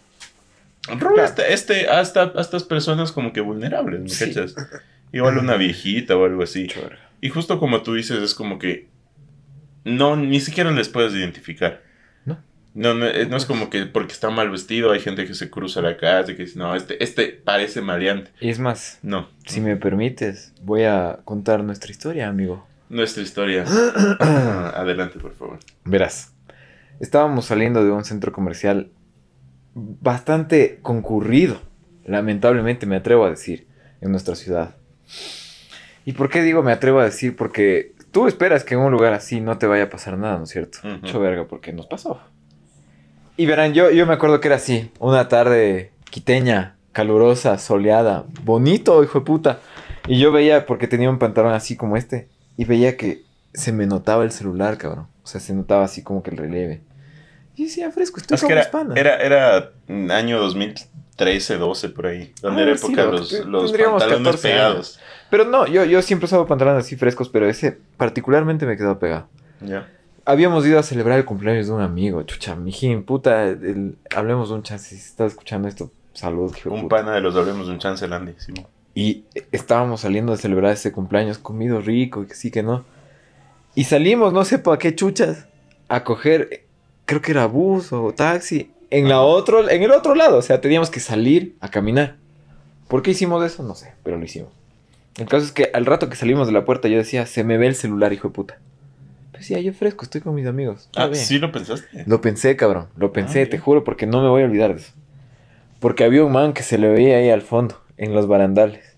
roba 0.87 1.13
Claro. 1.13 1.23
este, 1.23 1.53
este, 1.53 1.87
hasta, 1.89 2.33
a 2.35 2.41
estas 2.41 2.63
personas 2.63 3.11
como 3.11 3.31
que 3.33 3.41
vulnerables, 3.41 4.01
¿me 4.01 4.09
Sí. 4.09 4.25
cachas? 4.27 4.55
Igual 5.11 5.37
una 5.37 5.55
viejita 5.55 6.17
o 6.17 6.25
algo 6.25 6.43
así. 6.43 6.67
Y 7.21 7.29
justo 7.29 7.59
como 7.59 7.81
tú 7.83 7.93
dices, 7.93 8.17
es 8.21 8.33
como 8.35 8.59
que 8.59 8.87
no, 9.83 10.15
ni 10.15 10.41
siquiera 10.41 10.71
les 10.71 10.89
puedes 10.89 11.13
identificar. 11.13 11.81
No. 12.75 12.93
No, 12.93 12.99
no, 12.99 13.05
eh, 13.07 13.25
no 13.25 13.37
es 13.37 13.45
como 13.45 13.69
que 13.69 13.85
porque 13.85 14.11
está 14.11 14.29
mal 14.29 14.49
vestido 14.51 14.91
hay 14.91 14.99
gente 14.99 15.25
que 15.25 15.33
se 15.33 15.49
cruza 15.49 15.81
la 15.81 15.95
calle 15.97 16.35
que 16.35 16.43
dice, 16.43 16.59
no, 16.59 16.75
este, 16.75 17.01
este 17.03 17.27
parece 17.29 17.81
maleante. 17.81 18.31
Y 18.41 18.49
es 18.49 18.59
más, 18.59 18.99
No, 19.01 19.29
si 19.47 19.61
me 19.61 19.77
permites, 19.77 20.53
voy 20.61 20.83
a 20.83 21.19
contar 21.23 21.63
nuestra 21.63 21.89
historia, 21.89 22.27
amigo. 22.27 22.67
nuestra 22.89 23.23
historia. 23.23 23.63
Adelante, 24.19 25.17
por 25.19 25.33
favor. 25.33 25.59
Verás, 25.85 26.33
estábamos 26.99 27.45
saliendo 27.45 27.83
de 27.83 27.91
un 27.91 28.03
centro 28.03 28.31
comercial 28.33 28.91
bastante 29.73 30.79
concurrido, 30.81 31.61
lamentablemente 32.05 32.85
me 32.85 32.97
atrevo 32.97 33.25
a 33.25 33.29
decir, 33.29 33.67
en 34.01 34.11
nuestra 34.11 34.35
ciudad. 34.35 34.75
¿Y 36.05 36.11
por 36.13 36.29
qué 36.29 36.41
digo 36.41 36.61
me 36.61 36.71
atrevo 36.71 36.99
a 36.99 37.05
decir? 37.05 37.35
Porque 37.35 37.93
tú 38.11 38.27
esperas 38.27 38.63
que 38.63 38.75
en 38.75 38.81
un 38.81 38.91
lugar 38.91 39.13
así 39.13 39.41
no 39.41 39.57
te 39.57 39.65
vaya 39.65 39.85
a 39.85 39.89
pasar 39.89 40.17
nada, 40.17 40.37
¿no 40.37 40.43
es 40.43 40.49
cierto? 40.49 40.79
Mucho 40.83 41.19
verga, 41.19 41.47
porque 41.47 41.73
nos 41.73 41.87
pasó. 41.87 42.21
Y 43.37 43.45
verán, 43.45 43.73
yo, 43.73 43.91
yo 43.91 44.05
me 44.05 44.13
acuerdo 44.13 44.39
que 44.39 44.47
era 44.47 44.55
así, 44.57 44.91
una 44.99 45.27
tarde 45.27 45.91
quiteña, 46.09 46.75
calurosa, 46.93 47.57
soleada, 47.57 48.23
bonito, 48.43 49.03
hijo 49.03 49.19
de 49.19 49.25
puta. 49.25 49.59
Y 50.07 50.19
yo 50.19 50.31
veía, 50.31 50.65
porque 50.65 50.87
tenía 50.87 51.09
un 51.09 51.19
pantalón 51.19 51.53
así 51.53 51.75
como 51.75 51.97
este, 51.97 52.29
y 52.57 52.65
veía 52.65 52.95
que 52.95 53.23
se 53.53 53.71
me 53.71 53.85
notaba 53.87 54.23
el 54.23 54.31
celular, 54.31 54.77
cabrón. 54.77 55.07
O 55.23 55.27
sea, 55.27 55.41
se 55.41 55.53
notaba 55.53 55.83
así 55.83 56.03
como 56.03 56.23
que 56.23 56.31
el 56.31 56.37
relieve. 56.37 56.81
Y 57.55 57.65
decía, 57.65 57.91
fresco, 57.91 58.19
estoy 58.19 58.35
Es 58.35 58.41
como 58.41 58.51
era, 58.53 58.61
hispana. 58.61 58.93
era, 58.95 59.17
era 59.17 59.71
año 60.15 60.39
2013, 60.39 61.57
12 61.57 61.89
por 61.89 62.07
ahí, 62.07 62.31
donde 62.41 62.61
Ah, 62.61 62.65
era 62.67 62.77
sí, 62.77 62.85
época 62.85 63.03
lo- 63.05 63.11
los, 63.13 63.31
los 63.45 63.71
pantalones 63.71 64.17
14 64.23 64.47
pegados. 64.47 64.99
Pero 65.29 65.45
no, 65.45 65.65
yo, 65.65 65.83
yo 65.85 66.01
siempre 66.01 66.25
usaba 66.25 66.45
pantalones 66.45 66.85
así 66.85 66.95
frescos, 66.95 67.29
pero 67.29 67.49
ese 67.49 67.77
particularmente 67.97 68.65
me 68.65 68.77
quedó 68.77 68.99
pegado. 68.99 69.27
Ya. 69.61 69.89
Habíamos 70.25 70.65
ido 70.65 70.79
a 70.79 70.83
celebrar 70.83 71.19
el 71.19 71.25
cumpleaños 71.25 71.67
de 71.67 71.73
un 71.73 71.81
amigo, 71.81 72.23
chucha, 72.23 72.55
mijín, 72.55 73.03
puta, 73.03 73.43
el- 73.47 73.95
hablemos 74.15 74.49
de 74.49 74.55
un 74.55 74.63
chance, 74.63 74.89
si 74.89 74.95
estás 74.95 75.33
escuchando 75.33 75.67
esto, 75.67 75.91
salud, 76.13 76.53
hijo 76.57 76.71
Un 76.71 76.81
puta. 76.83 76.95
pana 76.97 77.13
de 77.13 77.21
los 77.21 77.35
hablemos 77.35 77.67
de 77.67 77.73
un 77.73 77.79
chance 77.79 78.07
Landy. 78.07 78.33
sí. 78.37 78.53
Y 78.97 79.25
estábamos 79.51 80.01
saliendo 80.01 80.31
a 80.31 80.37
celebrar 80.37 80.71
ese 80.71 80.91
cumpleaños, 80.93 81.37
comido 81.37 81.81
rico, 81.81 82.23
y 82.23 82.27
que 82.27 82.33
sí 82.35 82.49
que 82.49 82.63
no. 82.63 82.85
Y 83.75 83.83
salimos, 83.83 84.31
no 84.31 84.45
sé 84.45 84.57
para 84.57 84.77
qué 84.77 84.95
chuchas, 84.95 85.47
a 85.89 86.03
coger, 86.05 86.63
creo 87.05 87.21
que 87.21 87.31
era 87.33 87.45
bus 87.45 87.91
o 87.91 88.13
taxi, 88.13 88.71
en, 88.89 89.09
la 89.09 89.19
otro, 89.21 89.69
en 89.69 89.83
el 89.83 89.91
otro 89.91 90.15
lado. 90.15 90.37
O 90.37 90.41
sea, 90.41 90.61
teníamos 90.61 90.89
que 90.89 91.01
salir 91.01 91.57
a 91.59 91.67
caminar. 91.69 92.15
¿Por 92.87 93.01
qué 93.03 93.11
hicimos 93.11 93.43
eso? 93.45 93.63
No 93.63 93.75
sé, 93.75 93.93
pero 94.01 94.17
lo 94.17 94.23
hicimos. 94.23 94.49
El 95.17 95.27
caso 95.27 95.43
es 95.45 95.51
que 95.51 95.71
al 95.73 95.85
rato 95.85 96.07
que 96.07 96.15
salimos 96.15 96.47
de 96.47 96.53
la 96.53 96.63
puerta 96.63 96.87
yo 96.87 96.97
decía, 96.97 97.25
se 97.25 97.43
me 97.43 97.57
ve 97.57 97.67
el 97.67 97.75
celular, 97.75 98.13
hijo 98.13 98.29
de 98.29 98.33
puta. 98.33 98.57
Pues 99.35 99.47
decía, 99.49 99.59
yo 99.61 99.73
fresco, 99.73 100.03
estoy 100.05 100.21
con 100.21 100.33
mis 100.35 100.47
amigos. 100.47 100.89
Ah, 100.95 101.07
bien". 101.07 101.23
sí 101.23 101.37
lo 101.39 101.51
pensaste. 101.51 102.03
Lo 102.07 102.21
pensé, 102.21 102.55
cabrón. 102.55 102.87
Lo 102.97 103.11
pensé, 103.11 103.41
Ah, 103.41 103.45
te 103.45 103.51
bien. 103.51 103.61
juro, 103.63 103.83
porque 103.83 104.05
no 104.07 104.21
me 104.21 104.29
voy 104.29 104.41
a 104.43 104.45
olvidar 104.45 104.73
de 104.73 104.81
eso. 104.81 104.93
Porque 105.79 106.03
había 106.03 106.23
un 106.23 106.31
man 106.31 106.53
que 106.53 106.63
se 106.63 106.77
le 106.77 106.87
veía 106.89 107.17
ahí 107.17 107.29
al 107.29 107.41
fondo, 107.41 107.81
en 107.97 108.13
los 108.13 108.27
barandales. 108.27 108.97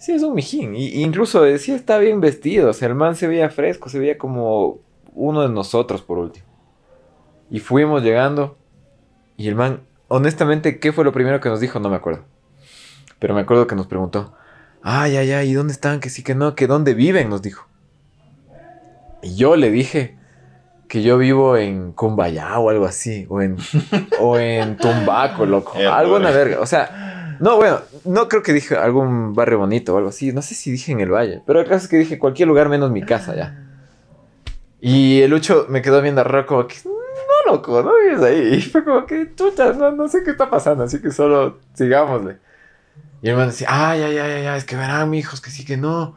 Sí, 0.00 0.12
es 0.12 0.22
un 0.22 0.34
mijín. 0.34 0.74
Y, 0.74 0.86
y 0.88 1.02
incluso 1.02 1.42
decía, 1.42 1.76
está 1.76 1.98
bien 1.98 2.20
vestido. 2.20 2.70
O 2.70 2.72
sea, 2.72 2.88
el 2.88 2.94
man 2.94 3.14
se 3.14 3.28
veía 3.28 3.50
fresco, 3.50 3.88
se 3.88 3.98
veía 3.98 4.18
como 4.18 4.80
uno 5.14 5.42
de 5.42 5.48
nosotros, 5.50 6.02
por 6.02 6.18
último. 6.18 6.46
Y 7.50 7.60
fuimos 7.60 8.02
llegando. 8.02 8.56
Y 9.36 9.48
el 9.48 9.54
man, 9.54 9.82
honestamente, 10.08 10.80
¿qué 10.80 10.92
fue 10.92 11.04
lo 11.04 11.12
primero 11.12 11.40
que 11.40 11.48
nos 11.50 11.60
dijo? 11.60 11.78
No 11.78 11.88
me 11.90 11.96
acuerdo. 11.96 12.24
Pero 13.18 13.34
me 13.34 13.42
acuerdo 13.42 13.66
que 13.68 13.76
nos 13.76 13.86
preguntó, 13.86 14.34
ay, 14.82 15.16
ay, 15.16 15.30
ay, 15.32 15.50
¿y 15.50 15.52
dónde 15.52 15.72
están? 15.72 16.00
Que 16.00 16.10
sí, 16.10 16.24
que 16.24 16.34
no, 16.34 16.56
que 16.56 16.66
dónde 16.66 16.94
viven, 16.94 17.28
nos 17.28 17.42
dijo. 17.42 17.68
Y 19.22 19.36
yo 19.36 19.56
le 19.56 19.70
dije 19.70 20.16
que 20.88 21.02
yo 21.02 21.16
vivo 21.16 21.56
en 21.56 21.92
Cumbayá 21.92 22.58
o 22.58 22.68
algo 22.68 22.84
así, 22.84 23.26
o 23.28 23.40
en, 23.40 23.56
o 24.20 24.38
en 24.38 24.76
Tumbaco, 24.76 25.46
loco. 25.46 25.72
Eh, 25.76 25.86
algo 25.86 26.18
en 26.18 26.24
la 26.24 26.30
verga. 26.32 26.60
O 26.60 26.66
sea, 26.66 27.36
no, 27.40 27.56
bueno, 27.56 27.80
no 28.04 28.28
creo 28.28 28.42
que 28.42 28.52
dije 28.52 28.76
algún 28.76 29.32
barrio 29.32 29.58
bonito 29.58 29.94
o 29.94 29.96
algo 29.96 30.10
así. 30.10 30.32
No 30.32 30.42
sé 30.42 30.54
si 30.54 30.70
dije 30.70 30.92
en 30.92 31.00
el 31.00 31.10
valle, 31.10 31.42
pero 31.46 31.60
el 31.60 31.66
caso 31.66 31.84
es 31.84 31.88
que 31.88 31.96
dije 31.96 32.18
cualquier 32.18 32.48
lugar 32.48 32.68
menos 32.68 32.90
mi 32.90 33.02
casa 33.02 33.34
ya. 33.34 33.58
Y 34.80 35.22
el 35.22 35.30
Lucho 35.30 35.66
me 35.68 35.80
quedó 35.80 36.02
viendo 36.02 36.22
raro 36.24 36.44
como 36.44 36.66
que, 36.66 36.74
no, 36.84 37.52
loco, 37.52 37.82
no 37.82 37.92
vives 37.96 38.22
ahí. 38.22 38.54
Y 38.54 38.60
fue 38.60 38.84
como 38.84 39.06
que, 39.06 39.32
chucha, 39.34 39.72
no, 39.72 39.92
no 39.92 40.08
sé 40.08 40.22
qué 40.24 40.32
está 40.32 40.50
pasando, 40.50 40.84
así 40.84 41.00
que 41.00 41.10
solo 41.10 41.58
sigámosle. 41.72 42.38
Y 43.22 43.28
el 43.28 43.36
man 43.36 43.48
decía, 43.48 43.68
ay, 43.70 44.02
ay, 44.02 44.18
ay, 44.18 44.46
ay, 44.46 44.58
es 44.58 44.64
que 44.64 44.74
verán, 44.74 45.14
hijos, 45.14 45.40
que 45.40 45.50
sí, 45.50 45.64
que 45.64 45.76
no. 45.76 46.16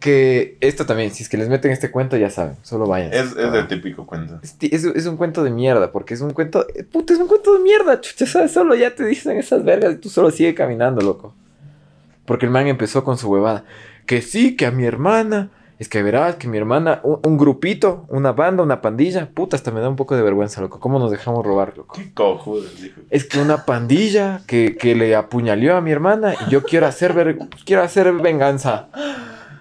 Que 0.00 0.56
esto 0.60 0.86
también, 0.86 1.10
si 1.10 1.22
es 1.22 1.28
que 1.28 1.36
les 1.36 1.48
meten 1.50 1.70
este 1.72 1.90
cuento, 1.90 2.16
ya 2.16 2.30
saben, 2.30 2.56
solo 2.62 2.86
vayan. 2.86 3.12
Es, 3.12 3.32
es 3.36 3.52
el 3.54 3.68
típico 3.68 4.06
cuento. 4.06 4.40
Es, 4.42 4.56
es, 4.60 4.84
es 4.84 5.06
un 5.06 5.18
cuento 5.18 5.44
de 5.44 5.50
mierda, 5.50 5.92
porque 5.92 6.14
es 6.14 6.22
un 6.22 6.30
cuento. 6.32 6.66
eh, 6.74 6.84
Puta, 6.84 7.12
es 7.12 7.18
un 7.20 7.28
cuento 7.28 7.52
de 7.52 7.60
mierda, 7.60 8.00
chucha, 8.00 8.24
¿sabes? 8.32 8.50
Solo 8.52 8.74
ya 8.74 8.94
te 8.94 9.04
dicen 9.04 9.36
esas 9.36 9.62
vergas 9.62 9.92
y 9.94 9.96
tú 9.98 10.08
solo 10.08 10.30
sigue 10.30 10.54
caminando, 10.54 11.02
loco. 11.02 11.34
Porque 12.24 12.46
el 12.46 12.50
man 12.52 12.66
empezó 12.66 13.04
con 13.04 13.18
su 13.18 13.28
huevada. 13.30 13.64
Que 14.06 14.22
sí, 14.22 14.56
que 14.56 14.66
a 14.66 14.70
mi 14.70 14.84
hermana. 14.84 15.50
Es 15.78 15.88
que 15.88 16.02
verás 16.02 16.34
que 16.36 16.46
mi 16.46 16.58
hermana, 16.58 17.00
un, 17.04 17.20
un 17.24 17.38
grupito, 17.38 18.04
una 18.08 18.32
banda, 18.32 18.62
una 18.62 18.82
pandilla. 18.82 19.30
Puta, 19.32 19.56
hasta 19.56 19.70
me 19.70 19.80
da 19.80 19.88
un 19.88 19.96
poco 19.96 20.14
de 20.14 20.20
vergüenza, 20.22 20.60
loco. 20.60 20.78
¿Cómo 20.78 20.98
nos 20.98 21.10
dejamos 21.10 21.44
robar, 21.44 21.72
loco? 21.76 21.94
Qué 21.96 22.82
dijo. 22.82 23.00
Es 23.08 23.24
que 23.24 23.38
una 23.38 23.64
pandilla 23.64 24.42
que, 24.46 24.76
que 24.78 24.94
le 24.94 25.16
apuñaleó 25.16 25.76
a 25.76 25.80
mi 25.80 25.90
hermana 25.90 26.34
y 26.46 26.50
yo 26.50 26.62
quiero 26.64 26.86
hacer, 26.86 27.14
ver- 27.14 27.38
quiero 27.64 27.82
hacer 27.82 28.12
venganza. 28.12 28.88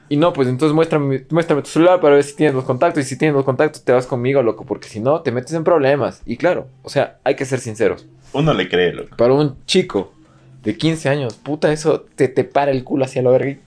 Y 0.10 0.18
no, 0.18 0.34
pues 0.34 0.48
entonces 0.48 0.74
muéstrame, 0.74 1.26
muéstrame 1.30 1.62
tu 1.62 1.70
celular 1.70 2.02
para 2.02 2.16
ver 2.16 2.24
si 2.24 2.36
tienes 2.36 2.56
los 2.56 2.66
contactos. 2.66 3.04
Y 3.04 3.08
si 3.08 3.18
tienes 3.18 3.36
los 3.36 3.46
contactos, 3.46 3.84
te 3.84 3.92
vas 3.92 4.08
conmigo, 4.08 4.42
loco, 4.42 4.66
porque 4.66 4.90
si 4.90 5.00
no, 5.00 5.22
te 5.22 5.32
metes 5.32 5.54
en 5.54 5.64
problemas. 5.64 6.22
Y 6.26 6.38
claro, 6.38 6.68
o 6.82 6.90
sea, 6.90 7.20
hay 7.24 7.36
que 7.36 7.46
ser 7.46 7.60
sinceros. 7.60 8.08
Uno 8.34 8.54
le 8.54 8.68
cree, 8.68 8.92
loco. 8.92 9.16
Para 9.16 9.34
un 9.34 9.64
chico 9.66 10.12
de 10.64 10.76
15 10.76 11.10
años, 11.10 11.36
puta, 11.36 11.72
eso 11.72 12.06
te, 12.16 12.28
te 12.28 12.44
para 12.44 12.72
el 12.72 12.84
culo 12.84 13.06
hacia 13.06 13.22
la 13.22 13.30
verga. 13.30 13.58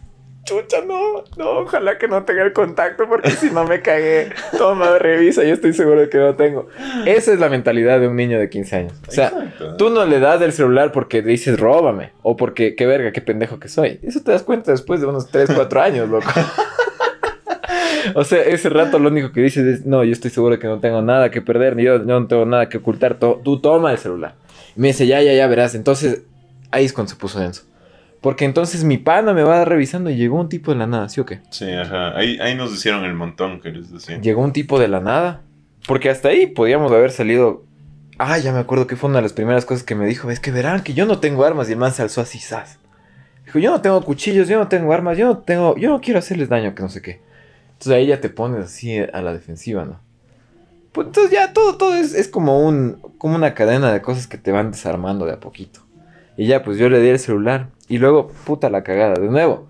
Chucha, 0.44 0.78
no, 0.84 1.22
no, 1.36 1.50
ojalá 1.60 1.98
que 1.98 2.08
no 2.08 2.24
tenga 2.24 2.42
el 2.42 2.52
contacto 2.52 3.04
porque 3.08 3.30
si 3.30 3.50
no 3.50 3.64
me 3.64 3.80
cagué. 3.80 4.30
Toma, 4.58 4.98
revisa, 4.98 5.44
yo 5.44 5.54
estoy 5.54 5.72
seguro 5.72 6.00
de 6.00 6.08
que 6.08 6.18
no 6.18 6.34
tengo. 6.34 6.68
Esa 7.06 7.32
es 7.32 7.38
la 7.38 7.48
mentalidad 7.48 8.00
de 8.00 8.08
un 8.08 8.16
niño 8.16 8.38
de 8.40 8.50
15 8.50 8.76
años. 8.76 8.92
O 9.06 9.10
sea, 9.12 9.28
Exacto. 9.28 9.76
Tú 9.76 9.90
no 9.90 10.04
le 10.04 10.18
das 10.18 10.42
el 10.42 10.52
celular 10.52 10.90
porque 10.90 11.22
dices 11.22 11.60
róbame 11.60 12.10
o 12.22 12.36
porque 12.36 12.74
qué 12.74 12.86
verga, 12.86 13.12
qué 13.12 13.20
pendejo 13.20 13.60
que 13.60 13.68
soy. 13.68 14.00
Eso 14.02 14.20
te 14.22 14.32
das 14.32 14.42
cuenta 14.42 14.72
después 14.72 15.00
de 15.00 15.06
unos 15.06 15.28
3, 15.30 15.50
4 15.54 15.80
años, 15.80 16.08
loco. 16.08 16.26
o 18.14 18.24
sea, 18.24 18.42
ese 18.42 18.68
rato 18.68 18.98
lo 18.98 19.08
único 19.10 19.30
que 19.32 19.40
dices 19.42 19.64
es, 19.64 19.86
no, 19.86 20.02
yo 20.02 20.12
estoy 20.12 20.30
seguro 20.30 20.58
que 20.58 20.66
no 20.66 20.80
tengo 20.80 21.02
nada 21.02 21.30
que 21.30 21.40
perder, 21.40 21.76
ni 21.76 21.84
yo, 21.84 21.98
yo 21.98 22.20
no 22.20 22.26
tengo 22.26 22.44
nada 22.46 22.68
que 22.68 22.78
ocultar, 22.78 23.14
to- 23.18 23.40
tú 23.44 23.60
toma 23.60 23.92
el 23.92 23.98
celular. 23.98 24.34
Y 24.76 24.80
me 24.80 24.88
dice, 24.88 25.06
ya, 25.06 25.22
ya, 25.22 25.32
ya 25.34 25.46
verás. 25.46 25.74
Entonces, 25.74 26.22
ahí 26.70 26.84
es 26.84 26.92
cuando 26.92 27.10
se 27.10 27.16
puso 27.16 27.38
denso. 27.38 27.62
Porque 28.22 28.44
entonces 28.44 28.84
mi 28.84 28.98
pana 28.98 29.34
me 29.34 29.42
va 29.42 29.64
revisando 29.64 30.08
y 30.08 30.16
llegó 30.16 30.40
un 30.40 30.48
tipo 30.48 30.70
de 30.70 30.78
la 30.78 30.86
nada, 30.86 31.08
¿sí 31.08 31.20
o 31.20 31.26
qué? 31.26 31.40
Sí, 31.50 31.70
ajá. 31.70 32.16
Ahí, 32.16 32.38
ahí 32.40 32.54
nos 32.54 32.72
hicieron 32.72 33.04
el 33.04 33.14
montón 33.14 33.60
que 33.60 33.72
les 33.72 33.90
decía. 33.90 34.20
Llegó 34.20 34.42
un 34.42 34.52
tipo 34.52 34.78
de 34.78 34.86
la 34.86 35.00
nada. 35.00 35.42
Porque 35.88 36.08
hasta 36.08 36.28
ahí 36.28 36.46
podíamos 36.46 36.92
haber 36.92 37.10
salido. 37.10 37.64
Ah, 38.18 38.38
ya 38.38 38.52
me 38.52 38.60
acuerdo 38.60 38.86
que 38.86 38.94
fue 38.94 39.10
una 39.10 39.18
de 39.18 39.22
las 39.22 39.32
primeras 39.32 39.64
cosas 39.64 39.82
que 39.82 39.96
me 39.96 40.06
dijo. 40.06 40.30
Es 40.30 40.38
que 40.38 40.52
verán 40.52 40.84
que 40.84 40.94
yo 40.94 41.04
no 41.04 41.18
tengo 41.18 41.44
armas. 41.44 41.68
Y 41.68 41.72
el 41.72 41.78
man 41.78 41.92
se 41.92 42.02
alzó 42.02 42.20
así, 42.20 42.38
¡zas! 42.38 42.78
Dijo, 43.44 43.58
yo 43.58 43.72
no 43.72 43.80
tengo 43.80 44.00
cuchillos, 44.02 44.46
yo 44.46 44.56
no 44.56 44.68
tengo 44.68 44.92
armas, 44.92 45.18
yo 45.18 45.26
no 45.26 45.38
tengo. 45.38 45.76
Yo 45.76 45.90
no 45.90 46.00
quiero 46.00 46.20
hacerles 46.20 46.48
daño, 46.48 46.76
que 46.76 46.82
no 46.84 46.88
sé 46.88 47.02
qué. 47.02 47.20
Entonces 47.72 47.92
ahí 47.92 48.06
ya 48.06 48.20
te 48.20 48.28
pones 48.28 48.64
así 48.64 48.98
a 48.98 49.20
la 49.20 49.32
defensiva, 49.32 49.84
¿no? 49.84 49.98
Pues 50.92 51.08
entonces 51.08 51.32
ya 51.32 51.52
todo, 51.52 51.76
todo 51.76 51.96
es, 51.96 52.14
es 52.14 52.28
como 52.28 52.64
un. 52.64 52.98
como 53.18 53.34
una 53.34 53.54
cadena 53.54 53.92
de 53.92 54.00
cosas 54.00 54.28
que 54.28 54.38
te 54.38 54.52
van 54.52 54.70
desarmando 54.70 55.26
de 55.26 55.32
a 55.32 55.40
poquito. 55.40 55.80
Y 56.36 56.46
ya, 56.46 56.62
pues 56.62 56.78
yo 56.78 56.88
le 56.88 57.00
di 57.00 57.08
el 57.08 57.18
celular. 57.18 57.68
Y 57.92 57.98
luego, 57.98 58.28
puta 58.46 58.70
la 58.70 58.82
cagada. 58.82 59.16
De 59.20 59.28
nuevo, 59.28 59.68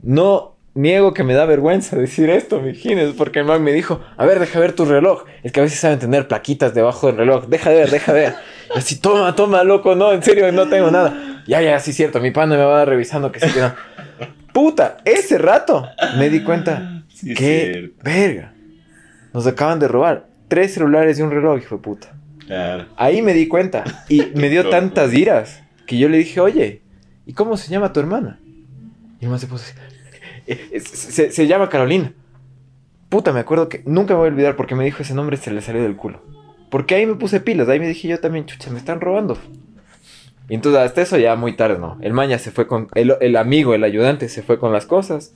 no 0.00 0.54
niego 0.74 1.12
que 1.12 1.24
me 1.24 1.34
da 1.34 1.44
vergüenza 1.44 1.96
decir 1.98 2.30
esto, 2.30 2.60
mijines, 2.60 3.14
porque 3.14 3.40
el 3.40 3.46
man 3.46 3.64
me 3.64 3.72
dijo, 3.72 4.00
a 4.16 4.24
ver, 4.24 4.38
deja 4.38 4.60
ver 4.60 4.74
tu 4.74 4.84
reloj. 4.84 5.24
Es 5.42 5.50
que 5.50 5.58
a 5.58 5.64
veces 5.64 5.80
saben 5.80 5.98
tener 5.98 6.28
plaquitas 6.28 6.72
debajo 6.72 7.08
del 7.08 7.16
reloj. 7.16 7.46
Deja 7.48 7.70
de 7.70 7.76
ver, 7.76 7.90
deja 7.90 8.12
de 8.12 8.20
ver. 8.20 8.34
Y 8.76 8.78
así, 8.78 9.00
toma, 9.00 9.34
toma, 9.34 9.64
loco, 9.64 9.96
no, 9.96 10.12
en 10.12 10.22
serio, 10.22 10.52
no 10.52 10.68
tengo 10.68 10.92
nada. 10.92 11.42
Ya, 11.48 11.62
ya, 11.62 11.80
sí, 11.80 11.92
cierto, 11.92 12.20
mi 12.20 12.30
pana 12.30 12.56
me 12.56 12.62
va 12.62 12.84
revisando 12.84 13.32
que 13.32 13.40
sí 13.40 13.52
que 13.52 13.58
no. 13.58 13.74
Puta, 14.52 14.98
ese 15.04 15.38
rato 15.38 15.84
me 16.16 16.30
di 16.30 16.44
cuenta. 16.44 16.90
Sí, 17.08 17.34
cierto. 17.34 17.94
verga. 18.02 18.54
Nos 19.32 19.46
acaban 19.46 19.78
de 19.78 19.86
robar 19.86 20.26
tres 20.48 20.74
celulares 20.74 21.18
y 21.18 21.22
un 21.22 21.30
reloj, 21.30 21.58
hijo 21.58 21.76
de 21.76 21.82
puta. 21.82 22.12
Claro. 22.44 22.86
Ahí 22.96 23.22
me 23.22 23.32
di 23.34 23.46
cuenta. 23.46 23.84
Y 24.08 24.22
me 24.34 24.48
dio 24.48 24.68
tantas 24.68 25.12
iras 25.14 25.62
que 25.86 25.96
yo 25.96 26.08
le 26.08 26.18
dije, 26.18 26.40
oye, 26.40 26.83
¿y 27.26 27.32
cómo 27.32 27.56
se 27.56 27.70
llama 27.70 27.92
tu 27.92 28.00
hermana? 28.00 28.38
Y 29.20 29.24
el 29.24 29.30
man 29.30 29.38
se 29.38 29.46
puso 29.46 29.64
así. 29.64 29.74
"Eh, 30.46 30.68
eh, 30.72 30.80
Se, 30.80 31.46
llama 31.46 31.68
Carolina. 31.68 32.12
Puta, 33.08 33.32
me 33.32 33.40
acuerdo 33.40 33.68
que 33.68 33.82
nunca 33.86 34.14
me 34.14 34.18
voy 34.20 34.28
a 34.28 34.32
olvidar 34.32 34.56
porque 34.56 34.74
me 34.74 34.84
dijo 34.84 35.02
ese 35.02 35.14
nombre, 35.14 35.36
se 35.36 35.50
le 35.50 35.60
salió 35.60 35.82
del 35.82 35.96
culo. 35.96 36.20
Porque 36.70 36.94
ahí 36.96 37.06
me 37.06 37.14
puse 37.14 37.40
pilas, 37.40 37.68
ahí 37.68 37.78
me 37.78 37.88
dije 37.88 38.08
yo 38.08 38.18
también, 38.20 38.46
chucha, 38.46 38.70
me 38.70 38.78
están 38.78 39.00
robando. 39.00 39.38
Y 40.48 40.54
entonces 40.54 40.80
hasta 40.82 41.00
eso 41.02 41.16
ya 41.16 41.36
muy 41.36 41.54
tarde, 41.56 41.78
¿no? 41.78 41.96
El 42.02 42.12
man 42.12 42.28
ya 42.28 42.38
se 42.38 42.50
fue 42.50 42.66
con, 42.66 42.88
el, 42.94 43.14
el 43.20 43.36
amigo, 43.36 43.74
el 43.74 43.84
ayudante, 43.84 44.28
se 44.28 44.42
fue 44.42 44.58
con 44.58 44.72
las 44.72 44.84
cosas. 44.84 45.32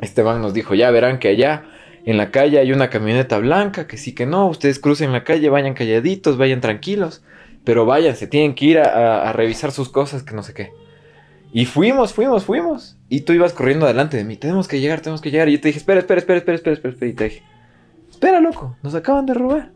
Este 0.00 0.22
man 0.22 0.42
nos 0.42 0.52
dijo, 0.52 0.74
ya 0.74 0.90
verán 0.90 1.18
que 1.18 1.28
allá 1.28 1.64
En 2.04 2.18
la 2.18 2.30
calle 2.30 2.58
hay 2.58 2.70
una 2.72 2.90
camioneta 2.90 3.38
blanca, 3.38 3.86
que 3.86 3.96
sí 3.96 4.12
que 4.14 4.26
no, 4.26 4.46
ustedes 4.48 4.78
crucen 4.78 5.12
la 5.12 5.24
calle, 5.24 5.48
vayan 5.48 5.72
calladitos, 5.72 6.36
vayan 6.36 6.60
tranquilos, 6.60 7.22
pero 7.64 7.86
váyanse, 7.86 8.26
tienen 8.26 8.54
que 8.54 8.64
ir 8.66 8.78
a, 8.78 9.28
a 9.28 9.32
revisar 9.32 9.72
sus 9.72 9.88
cosas, 9.88 10.22
que 10.22 10.34
no 10.34 10.42
sé 10.42 10.54
qué. 10.54 10.72
Y 11.52 11.66
fuimos, 11.66 12.12
fuimos, 12.12 12.44
fuimos. 12.44 12.98
Y 13.08 13.20
tú 13.20 13.32
ibas 13.32 13.52
corriendo 13.52 13.86
delante 13.86 14.16
de 14.16 14.24
mí, 14.24 14.36
tenemos 14.36 14.66
que 14.66 14.80
llegar, 14.80 15.00
tenemos 15.00 15.20
que 15.20 15.30
llegar. 15.30 15.48
Y 15.48 15.52
yo 15.52 15.60
te 15.60 15.68
dije, 15.68 15.78
espera, 15.78 16.00
espera, 16.00 16.18
espera, 16.18 16.38
espera, 16.38 16.56
espera, 16.56 16.74
espera, 16.74 16.92
espera. 16.92 17.10
Y 17.10 17.14
te 17.14 17.24
dije, 17.24 17.42
espera, 18.10 18.40
loco, 18.40 18.76
nos 18.82 18.94
acaban 18.94 19.24
de 19.24 19.34
robar. 19.34 19.70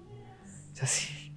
Es 0.74 0.82
así. 0.82 1.32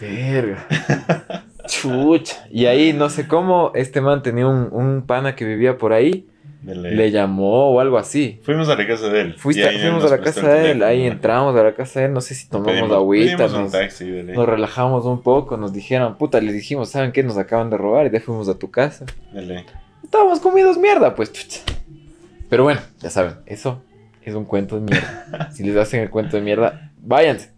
Verga. 0.00 0.66
Chucha. 1.66 2.46
Y 2.50 2.64
ahí, 2.64 2.94
no 2.94 3.10
sé 3.10 3.28
cómo, 3.28 3.72
este 3.74 4.00
man 4.00 4.22
tenía 4.22 4.46
un, 4.46 4.68
un 4.72 5.02
pana 5.06 5.34
que 5.34 5.44
vivía 5.44 5.76
por 5.76 5.92
ahí. 5.92 6.26
Le 6.64 7.10
llamó 7.10 7.70
o 7.70 7.80
algo 7.80 7.98
así. 7.98 8.40
Fuimos 8.42 8.68
a 8.68 8.74
la 8.76 8.86
casa 8.86 9.08
de 9.08 9.20
él. 9.20 9.34
Fuiste, 9.38 9.70
fuimos 9.78 10.04
a 10.04 10.08
la 10.16 10.20
casa 10.20 10.48
de 10.48 10.72
él, 10.72 10.82
ahí 10.82 11.06
entramos 11.06 11.54
a 11.56 11.62
la 11.62 11.72
casa 11.74 12.00
de 12.00 12.06
él, 12.06 12.12
no 12.12 12.20
sé 12.20 12.34
si 12.34 12.48
tomamos 12.48 12.72
Pedimos- 12.72 12.92
agüita, 12.96 13.36
pedimos 13.36 13.52
nos, 13.52 13.72
taxi, 13.72 14.04
nos 14.04 14.46
relajamos 14.48 15.04
un 15.04 15.22
poco, 15.22 15.56
nos 15.56 15.72
dijeron, 15.72 16.16
puta, 16.18 16.40
les 16.40 16.54
dijimos, 16.54 16.88
¿saben 16.90 17.12
qué? 17.12 17.22
Nos 17.22 17.38
acaban 17.38 17.70
de 17.70 17.76
robar 17.76 18.06
y 18.06 18.14
ahí 18.14 18.20
fuimos 18.20 18.48
a 18.48 18.58
tu 18.58 18.70
casa. 18.70 19.06
De 19.32 19.42
ley. 19.42 19.64
Estábamos 20.02 20.40
comidos 20.40 20.78
mierda, 20.78 21.14
pues. 21.14 21.30
Pero 22.48 22.64
bueno, 22.64 22.80
ya 22.98 23.10
saben, 23.10 23.34
eso 23.46 23.82
es 24.22 24.34
un 24.34 24.44
cuento 24.44 24.80
de 24.80 24.82
mierda. 24.82 25.50
si 25.54 25.62
les 25.62 25.76
hacen 25.76 26.00
el 26.00 26.10
cuento 26.10 26.36
de 26.36 26.42
mierda, 26.42 26.90
váyanse. 26.98 27.52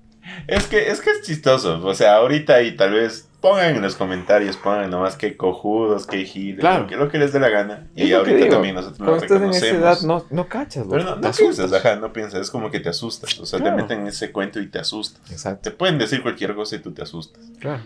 Es 0.47 0.67
que, 0.67 0.91
es 0.91 1.01
que 1.01 1.11
es 1.11 1.23
chistoso. 1.23 1.81
O 1.85 1.95
sea, 1.95 2.17
ahorita 2.17 2.61
y 2.63 2.77
tal 2.77 2.93
vez 2.93 3.30
pongan 3.41 3.77
en 3.77 3.83
los 3.83 3.97
comentarios, 3.97 4.57
pongan 4.57 4.91
nomás 4.91 5.17
qué 5.17 5.37
cojudos, 5.37 6.07
qué 6.07 6.25
giles, 6.25 6.61
Claro. 6.61 6.83
lo, 6.83 6.87
que, 6.89 6.97
lo 6.97 7.09
que 7.09 7.19
les 7.19 7.33
dé 7.33 7.41
la 7.41 7.49
gana. 7.49 7.89
Es 7.97 8.05
Y 8.05 8.09
que 8.09 8.15
ahorita 8.15 8.37
digo, 8.37 8.51
también 8.51 8.75
nosotros 8.75 9.01
lo 9.01 9.17
estás 9.17 9.43
en 9.43 9.51
esa 9.51 9.67
edad, 9.67 9.75
reconocemos. 9.95 10.31
no, 10.31 10.37
no 10.43 10.49
cachas, 10.49 10.87
Pero 10.91 11.05
no, 11.05 11.11
no 11.17 11.21
piensas, 11.21 11.41
asustas. 11.59 11.73
ajá, 11.73 11.97
no 11.97 12.13
piensas, 12.13 12.41
es 12.43 12.51
como 12.51 12.71
que 12.71 12.81
te 12.81 12.89
asustas. 12.91 13.39
O 13.41 13.47
sea, 13.47 13.59
Claro. 13.61 13.77
te 13.77 13.83
meten 13.83 14.01
en 14.01 14.07
ese 14.09 14.31
cuento 14.33 14.61
y 14.61 14.67
te 14.69 14.79
asustas. 14.79 15.31
Exacto, 15.31 15.71
Te 15.71 15.77
pueden 15.77 15.99
decir 15.99 16.23
cualquier 16.23 16.55
cosa 16.55 16.77
y 16.77 16.81
tú 16.81 16.93
te 16.93 17.03
asustas. 17.03 17.43
claro. 17.59 17.83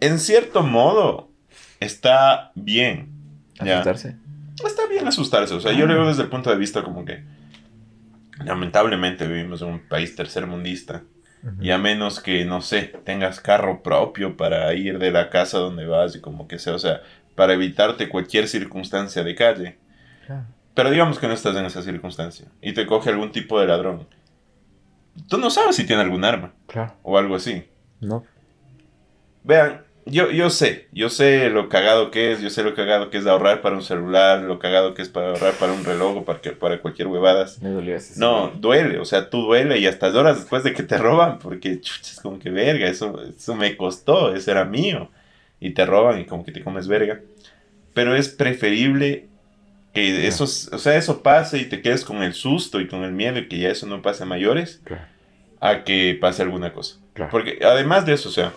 En 0.00 0.18
cierto 0.20 0.62
modo, 0.62 1.28
está 1.80 2.52
bien. 2.54 3.08
Ya. 3.64 3.80
Asustarse. 3.80 4.16
Está 4.64 4.86
bien 4.86 5.08
asustarse. 5.08 5.54
O 5.54 5.60
sea, 5.60 5.72
yo 5.72 5.86
lo 5.86 5.94
veo 5.94 6.06
desde 6.06 6.22
el 6.22 6.28
punto 6.28 6.50
de 6.50 6.56
vista 6.56 6.82
como 6.84 7.04
que 7.04 7.24
lamentablemente 8.44 9.26
vivimos 9.26 9.62
en 9.62 9.68
un 9.68 9.80
país 9.80 10.14
tercermundista. 10.14 11.02
Y 11.60 11.70
a 11.70 11.78
menos 11.78 12.20
que, 12.20 12.44
no 12.44 12.60
sé, 12.60 12.92
tengas 13.04 13.40
carro 13.40 13.82
propio 13.82 14.36
para 14.36 14.72
ir 14.74 14.98
de 14.98 15.10
la 15.12 15.30
casa 15.30 15.58
donde 15.58 15.86
vas 15.86 16.16
y 16.16 16.20
como 16.20 16.48
que 16.48 16.58
sea, 16.58 16.74
o 16.74 16.78
sea, 16.78 17.02
para 17.34 17.52
evitarte 17.54 18.08
cualquier 18.08 18.48
circunstancia 18.48 19.22
de 19.22 19.34
calle. 19.34 19.78
Claro. 20.26 20.44
Pero 20.74 20.90
digamos 20.90 21.18
que 21.18 21.28
no 21.28 21.34
estás 21.34 21.56
en 21.56 21.64
esa 21.64 21.82
circunstancia 21.82 22.46
y 22.60 22.72
te 22.74 22.84
coge 22.86 23.10
algún 23.10 23.30
tipo 23.32 23.60
de 23.60 23.66
ladrón. 23.66 24.06
Tú 25.28 25.38
no 25.38 25.48
sabes 25.50 25.76
si 25.76 25.86
tiene 25.86 26.02
algún 26.02 26.24
arma 26.24 26.52
Claro. 26.66 26.94
o 27.02 27.16
algo 27.16 27.36
así. 27.36 27.64
No. 28.00 28.24
Vean, 29.44 29.85
yo, 30.06 30.30
yo 30.30 30.50
sé, 30.50 30.86
yo 30.92 31.08
sé 31.10 31.50
lo 31.50 31.68
cagado 31.68 32.10
que 32.12 32.32
es, 32.32 32.40
yo 32.40 32.48
sé 32.48 32.62
lo 32.62 32.74
cagado 32.74 33.10
que 33.10 33.18
es 33.18 33.24
de 33.24 33.30
ahorrar 33.30 33.60
para 33.60 33.74
un 33.76 33.82
celular, 33.82 34.40
lo 34.40 34.58
cagado 34.60 34.94
que 34.94 35.02
es 35.02 35.08
para 35.08 35.30
ahorrar 35.30 35.54
para 35.54 35.72
un 35.72 35.84
reloj 35.84 36.18
o 36.18 36.24
para, 36.24 36.40
que- 36.40 36.52
para 36.52 36.78
cualquier 36.80 37.08
huevadas. 37.08 37.60
Me 37.60 37.70
dolió 37.70 37.96
ese. 37.96 38.18
No, 38.20 38.52
duele, 38.56 38.98
o 39.00 39.04
sea, 39.04 39.28
tú 39.30 39.42
duele 39.42 39.78
y 39.78 39.86
hasta 39.86 40.06
horas 40.08 40.38
después 40.38 40.62
de 40.62 40.72
que 40.74 40.82
te 40.84 40.96
roban, 40.98 41.38
porque 41.40 41.80
chucha, 41.80 42.12
es 42.12 42.20
como 42.20 42.38
que 42.38 42.50
verga, 42.50 42.86
eso, 42.88 43.20
eso 43.22 43.54
me 43.56 43.76
costó, 43.76 44.34
eso 44.34 44.50
era 44.50 44.64
mío. 44.64 45.10
Y 45.58 45.70
te 45.70 45.84
roban 45.86 46.20
y 46.20 46.24
como 46.24 46.44
que 46.44 46.52
te 46.52 46.62
comes 46.62 46.86
verga. 46.86 47.20
Pero 47.94 48.14
es 48.14 48.28
preferible 48.28 49.26
que 49.94 50.26
eso, 50.28 50.44
o 50.44 50.46
sea, 50.78 50.96
eso 50.96 51.22
pase 51.22 51.58
y 51.58 51.64
te 51.64 51.80
quedes 51.80 52.04
con 52.04 52.22
el 52.22 52.34
susto 52.34 52.80
y 52.80 52.86
con 52.86 53.02
el 53.02 53.12
miedo 53.12 53.38
y 53.38 53.48
que 53.48 53.58
ya 53.58 53.70
eso 53.70 53.86
no 53.86 54.02
pase 54.02 54.22
a 54.24 54.26
mayores, 54.26 54.80
Claro. 54.84 55.02
a 55.60 55.84
que 55.84 56.16
pase 56.20 56.42
alguna 56.42 56.72
cosa. 56.74 56.96
Claro. 57.14 57.30
Porque 57.30 57.58
además 57.64 58.04
de 58.04 58.12
eso, 58.12 58.28
o 58.28 58.32
sea, 58.32 58.52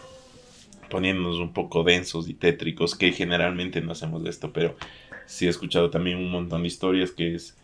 poniéndonos 0.89 1.38
un 1.39 1.54
poco 1.54 1.84
densos 1.84 2.30
y 2.30 2.34
tétricos, 2.34 2.95
que 2.95 3.12
generalmente 3.12 3.82
no 3.82 3.91
hacemos 3.91 4.23
de 4.23 4.30
esto, 4.30 4.52
pero 4.54 4.75
sí 5.25 5.47
he 5.47 5.49
escuchado 5.49 5.89
también 5.89 6.17
un 6.17 6.32
montón 6.32 6.63
de 6.63 6.67
historias 6.67 7.12
que 7.12 7.36
es 7.36 7.56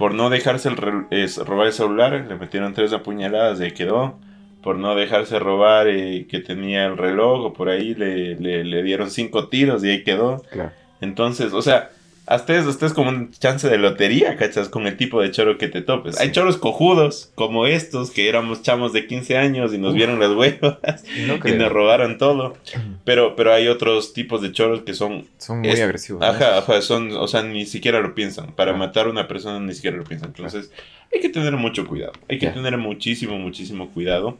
por 0.00 0.14
no 0.14 0.30
dejarse 0.30 0.70
el 0.70 1.06
es, 1.10 1.36
robar 1.36 1.66
el 1.66 1.74
celular, 1.74 2.24
le 2.26 2.34
metieron 2.36 2.72
tres 2.72 2.94
apuñaladas 2.94 3.60
y 3.60 3.64
ahí 3.64 3.72
quedó. 3.72 4.18
Por 4.62 4.76
no 4.76 4.94
dejarse 4.94 5.38
robar 5.38 5.88
eh, 5.88 6.26
que 6.26 6.40
tenía 6.40 6.86
el 6.86 6.96
reloj 6.96 7.44
o 7.44 7.52
por 7.52 7.68
ahí 7.68 7.94
le, 7.94 8.34
le, 8.36 8.64
le 8.64 8.82
dieron 8.82 9.10
cinco 9.10 9.48
tiros 9.48 9.84
y 9.84 9.90
ahí 9.90 10.02
quedó. 10.02 10.42
Claro. 10.50 10.72
Entonces, 11.02 11.52
o 11.52 11.60
sea, 11.60 11.90
hasta 12.30 12.56
es, 12.56 12.64
hasta 12.66 12.86
es 12.86 12.92
como 12.94 13.10
un 13.10 13.30
chance 13.32 13.68
de 13.68 13.76
lotería, 13.76 14.36
¿cachas? 14.36 14.68
Con 14.68 14.86
el 14.86 14.96
tipo 14.96 15.20
de 15.20 15.30
choro 15.30 15.58
que 15.58 15.68
te 15.68 15.82
topes. 15.82 16.16
Sí. 16.16 16.22
Hay 16.22 16.32
choros 16.32 16.56
cojudos, 16.56 17.30
como 17.34 17.66
estos, 17.66 18.10
que 18.10 18.28
éramos 18.28 18.62
chamos 18.62 18.92
de 18.92 19.06
15 19.06 19.36
años 19.36 19.74
y 19.74 19.78
nos 19.78 19.90
Uf. 19.90 19.96
vieron 19.96 20.20
las 20.20 20.30
huevas 20.30 20.78
Y 21.16 21.22
no 21.26 21.34
y 21.34 21.38
creo. 21.40 21.56
nos 21.56 21.72
robaron 21.72 22.16
todo. 22.18 22.56
Pero, 23.04 23.34
pero 23.34 23.52
hay 23.52 23.66
otros 23.68 24.12
tipos 24.12 24.40
de 24.42 24.52
choros 24.52 24.82
que 24.82 24.94
son, 24.94 25.26
Son 25.38 25.60
muy 25.60 25.70
Es- 25.70 25.80
agresivos. 25.80 26.22
ajá, 26.22 26.58
ajá, 26.58 26.80
son, 26.82 27.10
o 27.12 27.26
sea, 27.26 27.42
ni 27.42 27.66
siquiera 27.66 28.00
lo 28.00 28.14
piensan. 28.14 28.46
Para 28.52 28.70
Claro. 28.72 28.78
matar 28.78 29.06
a 29.06 29.10
una 29.10 29.26
persona 29.26 29.58
ni 29.58 29.74
siquiera 29.74 29.96
lo 29.96 30.04
piensan. 30.04 30.28
Entonces, 30.36 30.70
hay 31.12 31.20
que 31.20 31.28
tener 31.30 31.52
mucho 31.56 31.86
cuidado. 31.86 32.12
Hay 32.28 32.38
que 32.38 32.46
tener 32.48 32.76
muchísimo, 32.78 33.36
muchísimo 33.38 33.90
cuidado. 33.90 34.38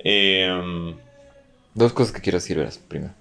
Eh, 0.00 0.94
Dos 1.74 1.92
cosas 1.92 2.12
que 2.12 2.20
quiero 2.20 2.38
decir, 2.38 2.56
verás, 2.56 2.78
primero. 2.78 3.12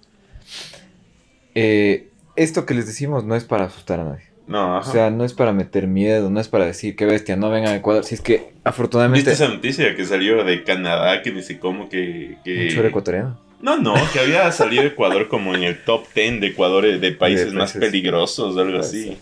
Eh, 1.56 2.09
esto 2.44 2.66
que 2.66 2.74
les 2.74 2.86
decimos 2.88 3.24
no 3.24 3.36
es 3.36 3.44
para 3.44 3.66
asustar 3.66 4.00
a 4.00 4.04
nadie. 4.04 4.24
no, 4.48 4.76
O 4.76 4.78
ajá. 4.80 4.92
sea, 4.92 5.10
no 5.12 5.24
es 5.26 5.34
para 5.34 5.52
meter 5.54 5.88
miedo, 5.88 6.30
no 6.30 6.40
es 6.40 6.48
para 6.48 6.66
decir 6.66 6.96
qué 6.96 7.06
bestia, 7.06 7.36
no 7.36 7.50
vengan 7.50 7.74
a 7.74 7.76
Ecuador. 7.78 8.04
Si 8.04 8.16
es 8.16 8.22
que 8.22 8.52
afortunadamente. 8.64 9.30
¿Viste 9.30 9.44
esa 9.44 9.54
noticia 9.54 9.96
que 9.96 10.06
salió 10.06 10.44
de 10.44 10.64
Canadá? 10.64 11.22
Que 11.22 11.32
ni 11.32 11.42
sé 11.44 11.60
cómo 11.60 11.88
que... 11.90 12.38
que... 12.44 12.64
Un 12.70 12.76
choro 12.76 12.88
ecuatoriano. 12.88 13.40
No, 13.62 13.76
no, 13.78 13.94
que 14.14 14.20
había 14.20 14.50
salido 14.54 14.84
Ecuador 14.84 15.28
como 15.28 15.54
en 15.54 15.64
el 15.64 15.84
top 15.84 16.06
10 16.16 16.40
de 16.42 16.48
Ecuador 16.48 16.86
de 17.00 17.12
países 17.12 17.54
más 17.54 17.74
peligrosos 17.74 18.56
o 18.56 18.60
algo 18.60 18.80
así. 18.80 19.04
sí. 19.04 19.18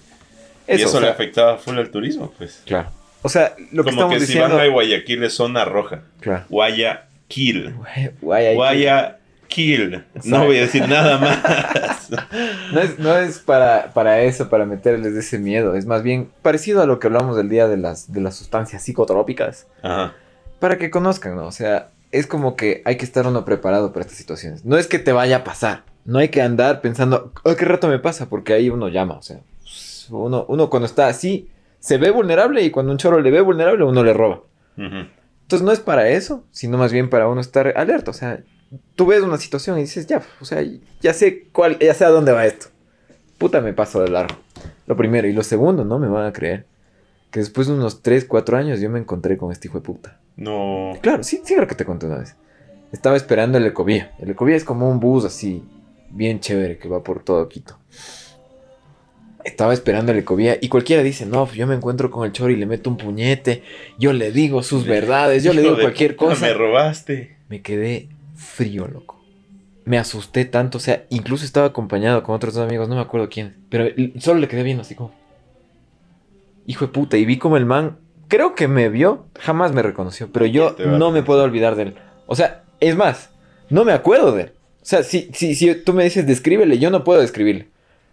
y 0.67 0.71
eso 0.73 0.97
o 0.97 1.01
le 1.01 1.08
afectaba 1.10 1.58
full 1.58 1.77
al 1.77 1.89
turismo, 1.89 2.32
pues. 2.38 2.62
Claro. 2.65 2.89
O 3.23 3.30
sea, 3.30 3.56
lo 3.71 3.84
que 3.84 3.89
como 3.89 4.01
estamos 4.03 4.13
que 4.13 4.19
si 4.19 4.25
diciendo. 4.27 4.56
van 4.58 4.65
a 4.67 4.69
Guayaquil 4.69 5.23
es 5.23 5.34
zona 5.34 5.65
roja. 5.65 6.01
Claro. 6.21 6.45
Guayaquil. 6.49 7.73
Guay- 8.21 8.56
guay- 8.56 9.16
Guayaquil. 9.47 10.03
No 10.25 10.45
voy 10.45 10.57
a 10.57 10.62
decir 10.62 10.88
nada 10.88 11.17
más. 12.10 12.10
No 12.71 12.79
es, 12.79 12.99
no 12.99 13.17
es 13.17 13.39
para, 13.39 13.93
para 13.93 14.21
eso, 14.21 14.49
para 14.49 14.65
meterles 14.65 15.13
ese 15.13 15.39
miedo. 15.39 15.75
Es 15.75 15.86
más 15.86 16.03
bien 16.03 16.29
parecido 16.41 16.81
a 16.81 16.86
lo 16.86 16.99
que 16.99 17.07
hablamos 17.07 17.36
del 17.36 17.49
día 17.49 17.67
de 17.67 17.77
las, 17.77 18.12
de 18.12 18.21
las 18.21 18.36
sustancias 18.36 18.83
psicotrópicas. 18.83 19.67
Ajá. 19.81 20.13
Para 20.60 20.77
que 20.77 20.89
conozcan, 20.89 21.36
¿no? 21.36 21.45
O 21.45 21.51
sea, 21.51 21.89
es 22.12 22.27
como 22.27 22.55
que 22.55 22.81
hay 22.86 22.97
que 22.97 23.05
estar 23.05 23.27
uno 23.27 23.45
preparado 23.45 23.91
para 23.93 24.05
estas 24.05 24.17
situaciones. 24.17 24.65
No 24.65 24.77
es 24.77 24.88
que 24.88 24.99
te 24.99 25.12
vaya 25.12 25.38
a 25.38 25.43
pasar. 25.43 25.83
No 26.05 26.19
hay 26.19 26.29
que 26.29 26.41
andar 26.41 26.81
pensando, 26.81 27.33
oh, 27.43 27.55
¿qué 27.55 27.65
rato 27.65 27.88
me 27.88 27.99
pasa? 27.99 28.29
Porque 28.29 28.53
ahí 28.53 28.69
uno 28.69 28.88
llama. 28.88 29.15
O 29.15 29.21
sea, 29.21 29.39
uno, 30.10 30.45
uno 30.47 30.69
cuando 30.69 30.86
está 30.86 31.07
así, 31.07 31.49
se 31.79 31.97
ve 31.97 32.12
vulnerable 32.12 32.63
y 32.63 32.71
cuando 32.71 32.91
un 32.91 32.97
choro 32.97 33.19
le 33.19 33.29
ve 33.29 33.41
vulnerable, 33.41 33.83
uno 33.83 34.03
le 34.03 34.13
roba. 34.13 34.41
Ujú. 34.77 35.07
Entonces 35.41 35.65
no 35.65 35.71
es 35.71 35.79
para 35.79 36.10
eso, 36.10 36.43
sino 36.51 36.77
más 36.77 36.91
bien 36.91 37.10
para 37.10 37.27
uno 37.27 37.41
estar 37.41 37.73
alerta. 37.77 38.12
O 38.12 38.13
sea, 38.13 38.39
tú 38.95 39.06
ves 39.06 39.21
una 39.21 39.38
situación 39.38 39.77
y 39.77 39.82
dices, 39.82 40.08
ya, 40.08 40.21
o 40.41 40.45
sea, 40.45 40.63
ya 41.01 41.13
sé 41.13 41.47
cuál, 41.51 41.77
ya 41.80 41.93
sé 41.93 42.06
a 42.06 42.10
dónde 42.10 42.32
va 42.32 42.45
esto. 42.45 42.67
Puta, 43.38 43.62
me 43.62 43.73
paso 43.73 44.01
de 44.01 44.10
largo. 44.10 44.36
Lo 44.88 44.95
primero. 44.95 45.27
Y 45.27 45.34
lo 45.34 45.43
segundo, 45.43 45.86
no 45.86 45.99
me 45.99 46.08
van 46.08 46.25
a 46.25 46.34
creer. 46.34 46.65
Que 47.32 47.39
después 47.39 47.67
de 47.67 47.73
unos 47.73 48.01
3, 48.01 48.25
4 48.25 48.58
años 48.58 48.80
yo 48.80 48.89
me 48.89 48.99
encontré 48.99 49.38
con 49.38 49.51
este 49.51 49.67
hijo 49.67 49.80
de 49.80 49.86
puta. 49.86 50.19
No. 50.36 50.93
Claro, 51.01 51.23
sí, 51.23 51.41
sí, 51.43 51.56
creo 51.56 51.67
que 51.67 51.75
te 51.75 51.86
conté 51.86 52.06
una 52.06 52.17
vez. 52.17 52.36
Estaba 52.91 53.17
esperando 53.17 53.58
el 53.58 53.65
Ecovía. 53.65 54.13
El 54.19 54.32
Ecovía 54.32 54.56
es 54.56 54.63
como 54.63 54.89
un 54.89 54.99
bus 54.99 55.25
así, 55.25 55.63
bien 56.10 56.39
chévere, 56.39 56.77
que 56.77 56.88
va 56.88 57.03
por 57.03 57.23
todo 57.23 57.47
Quito. 57.49 57.77
Estaba 59.43 59.73
esperando 59.73 60.12
el 60.12 60.19
Ecovía 60.19 60.58
y 60.60 60.69
cualquiera 60.69 61.03
dice, 61.03 61.25
no, 61.25 61.51
yo 61.51 61.67
me 61.67 61.75
encuentro 61.75 62.10
con 62.10 62.25
el 62.25 62.32
choro 62.32 62.51
y 62.51 62.56
le 62.56 62.65
meto 62.65 62.89
un 62.89 62.97
puñete, 62.97 63.63
yo 63.97 64.13
le 64.13 64.32
digo 64.32 64.63
sus 64.63 64.86
verdades, 64.88 65.43
yo 65.43 65.53
le 65.53 65.62
digo 65.62 65.77
cualquier 65.80 66.15
cosa. 66.15 66.45
Me 66.45 66.53
robaste. 66.53 67.38
Me 67.49 67.62
quedé 67.62 68.10
frío, 68.38 68.88
loco. 68.88 69.21
Me 69.84 69.97
asusté 69.97 70.45
tanto, 70.45 70.78
o 70.78 70.82
sea, 70.82 71.06
incluso 71.10 71.45
estaba 71.45 71.67
acompañado 71.67 72.23
con 72.23 72.36
otros 72.36 72.54
dos 72.54 72.65
amigos, 72.65 72.88
no 72.88 72.95
me 72.95 73.02
acuerdo 73.02 73.30
quién, 73.30 73.56
pero 73.69 73.86
solo 74.19 74.39
le 74.39 74.47
quedé 74.47 74.63
viendo 74.63 74.82
así 74.82 74.95
como... 74.95 75.13
Hijo 76.65 76.86
de 76.86 76.91
puta, 76.91 77.17
y 77.17 77.26
vi 77.26 77.38
como 77.38 77.56
el 77.56 77.65
man, 77.65 77.97
creo 78.28 78.54
que 78.54 78.67
me 78.67 78.89
vio, 78.89 79.28
jamás 79.39 79.71
me 79.71 79.82
reconoció, 79.82 80.30
pero 80.32 80.45
yo 80.45 80.76
no 80.78 81.12
me 81.12 81.23
puedo 81.23 81.43
olvidar 81.43 81.76
de 81.76 81.84
él. 81.84 81.95
O 82.26 82.36
sea, 82.36 82.63
es 82.82 82.95
más, 82.95 83.30
no 83.69 83.86
me 83.86 83.93
acuerdo 83.93 84.34
de 84.34 84.43
él. 84.43 84.52
O 84.82 84.86
sea, 84.86 85.04
si, 85.04 85.30
si, 85.34 85.56
si 85.56 85.73
tú 85.76 85.93
me 85.93 86.04
dices 86.04 86.28
descríbele, 86.28 86.80
yo 86.80 86.89
no 86.89 87.04
puedo 87.04 87.21
describirle. 87.21 87.69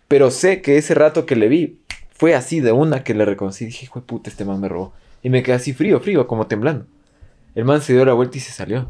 Pero 0.08 0.30
sé 0.30 0.62
que 0.62 0.76
ese 0.76 0.94
rato 0.94 1.26
que 1.26 1.36
le 1.36 1.48
vi 1.48 1.80
fue 2.10 2.34
así 2.34 2.60
de 2.60 2.72
una 2.72 3.04
que 3.04 3.14
le 3.14 3.24
reconocí. 3.24 3.64
Dije, 3.66 3.86
hijo 3.86 4.00
de 4.00 4.06
puta, 4.06 4.30
este 4.30 4.44
man 4.44 4.60
me 4.60 4.68
robó. 4.68 4.92
Y 5.22 5.30
me 5.30 5.42
quedé 5.42 5.56
así 5.56 5.72
frío, 5.72 6.00
frío, 6.00 6.26
como 6.26 6.46
temblando. 6.46 6.86
El 7.54 7.64
man 7.64 7.80
se 7.80 7.92
dio 7.92 8.04
la 8.04 8.12
vuelta 8.12 8.38
y 8.38 8.40
se 8.40 8.52
salió. 8.52 8.88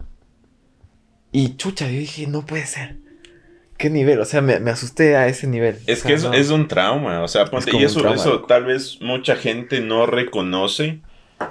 Y 1.35 1.57
chucha, 1.57 1.87
yo 1.91 1.99
dije, 1.99 2.27
no 2.27 2.47
puede 2.47 2.65
ser. 2.67 2.97
¿Qué 3.79 3.91
nivel? 3.91 4.21
O 4.21 4.25
sea, 4.25 4.41
me, 4.41 4.61
me 4.61 4.71
asusté 4.71 5.17
a 5.17 5.29
ese 5.29 5.47
nivel. 5.47 5.77
Es 5.87 5.99
O 5.99 6.03
sea, 6.03 6.09
que 6.09 6.15
es, 6.15 6.23
no. 6.25 6.33
es 6.33 6.51
un 6.51 6.67
trauma, 6.69 7.23
o 7.23 7.29
sea, 7.29 7.51
ponte, 7.51 7.71
y 7.77 7.83
eso, 7.83 8.01
trauma, 8.01 8.15
eso 8.15 8.31
loco. 8.33 8.47
tal 8.47 8.65
vez 8.65 8.99
mucha 9.03 9.37
gente 9.37 9.81
no 9.81 10.07
reconoce 10.07 11.01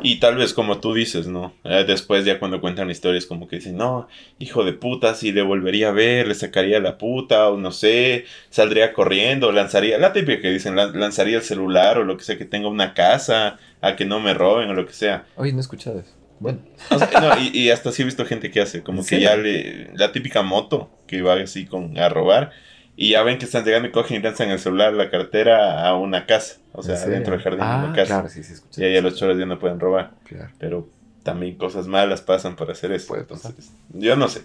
Y 0.02 0.20
tal 0.20 0.38
vez 0.38 0.54
como 0.54 0.80
tú 0.80 0.94
dices, 0.94 1.28
¿no? 1.28 1.54
Eh, 1.64 1.84
después 1.88 2.26
ya 2.26 2.40
cuando 2.40 2.62
cuentan 2.62 2.90
historias 2.92 3.26
como 3.28 3.48
que 3.48 3.58
dicen, 3.58 3.78
no, 3.78 4.08
hijo 4.40 4.64
de 4.66 4.74
puta, 4.74 5.16
si 5.16 5.32
le 5.34 5.42
volvería 5.44 5.90
a 5.90 5.92
ver, 5.92 6.28
le 6.28 6.36
sacaría 6.36 6.80
la 6.80 6.98
puta, 6.98 7.50
o 7.50 7.58
no 7.58 7.72
sé, 7.72 8.26
saldría 8.50 8.94
corriendo, 8.94 9.52
lanzaría, 9.52 9.98
la 10.00 10.14
típica 10.14 10.42
que 10.42 10.52
dicen, 10.52 10.76
lan- 10.76 10.94
lanzaría 10.96 11.38
el 11.38 11.44
celular 11.44 11.98
o 12.00 12.06
lo 12.06 12.18
que 12.18 12.24
sea, 12.24 12.38
que 12.38 12.46
tenga 12.46 12.70
una 12.70 12.94
casa, 12.96 13.60
a 13.82 13.96
que 13.96 14.06
no 14.06 14.20
me 14.20 14.34
roben 14.34 14.70
o 14.70 14.74
lo 14.74 14.86
que 14.88 14.94
sea. 14.94 15.28
Oye, 15.36 15.52
no 15.52 15.60
he 15.60 15.62
escuchado 15.62 16.00
eso. 16.00 16.16
Bueno, 16.44 16.60
O 16.92 17.00
sea, 17.00 17.10
no, 17.22 17.40
y, 17.40 17.50
y 17.58 17.70
hasta 17.72 17.92
sí 17.92 18.02
he 18.02 18.06
visto 18.06 18.26
gente 18.26 18.52
que 18.52 18.62
hace, 18.62 18.84
como 18.84 19.00
¿En 19.00 19.06
que 19.06 19.10
serio? 19.16 19.30
ya 19.30 19.38
le, 19.38 19.90
la 19.96 20.12
típica 20.12 20.42
moto 20.44 20.90
que 21.08 21.22
va 21.22 21.36
así 21.36 21.66
con, 21.66 21.98
a 21.98 22.10
robar, 22.10 22.52
y 22.96 23.12
ya 23.12 23.24
ven 23.24 23.38
que 23.40 23.46
están 23.46 23.64
llegando 23.66 23.88
y 23.88 23.92
cogen 23.92 24.18
y 24.20 24.24
lanzan 24.24 24.50
el 24.52 24.60
celular, 24.60 24.94
la 24.94 25.10
cartera 25.10 25.88
a 25.88 25.96
una 25.98 26.26
casa, 26.26 26.58
o 26.74 26.84
sea, 26.84 26.96
dentro 27.08 27.34
del 27.34 27.42
jardín 27.42 27.62
ah, 27.64 27.80
de 27.80 27.86
una 27.88 27.96
casa. 27.96 28.08
claro, 28.16 28.30
sí, 28.30 28.44
sí, 28.44 28.54
escuché. 28.54 28.82
Y 28.82 28.86
ahí 28.86 28.98
a 28.98 29.02
los 29.02 29.18
choros 29.18 29.38
ya 29.40 29.46
no 29.46 29.58
pueden 29.60 29.80
robar 29.80 30.12
Claro. 30.26 30.50
pero 30.60 30.90
también 31.24 31.56
cosas 31.56 31.88
malas 31.88 32.22
pasan 32.22 32.56
por 32.58 32.70
hacer 32.70 32.92
eso. 32.92 33.08
Puede 33.08 33.24
pasar. 33.24 33.52
Entonces, 33.52 33.74
yo 33.94 34.16
no 34.18 34.28
sé. 34.28 34.42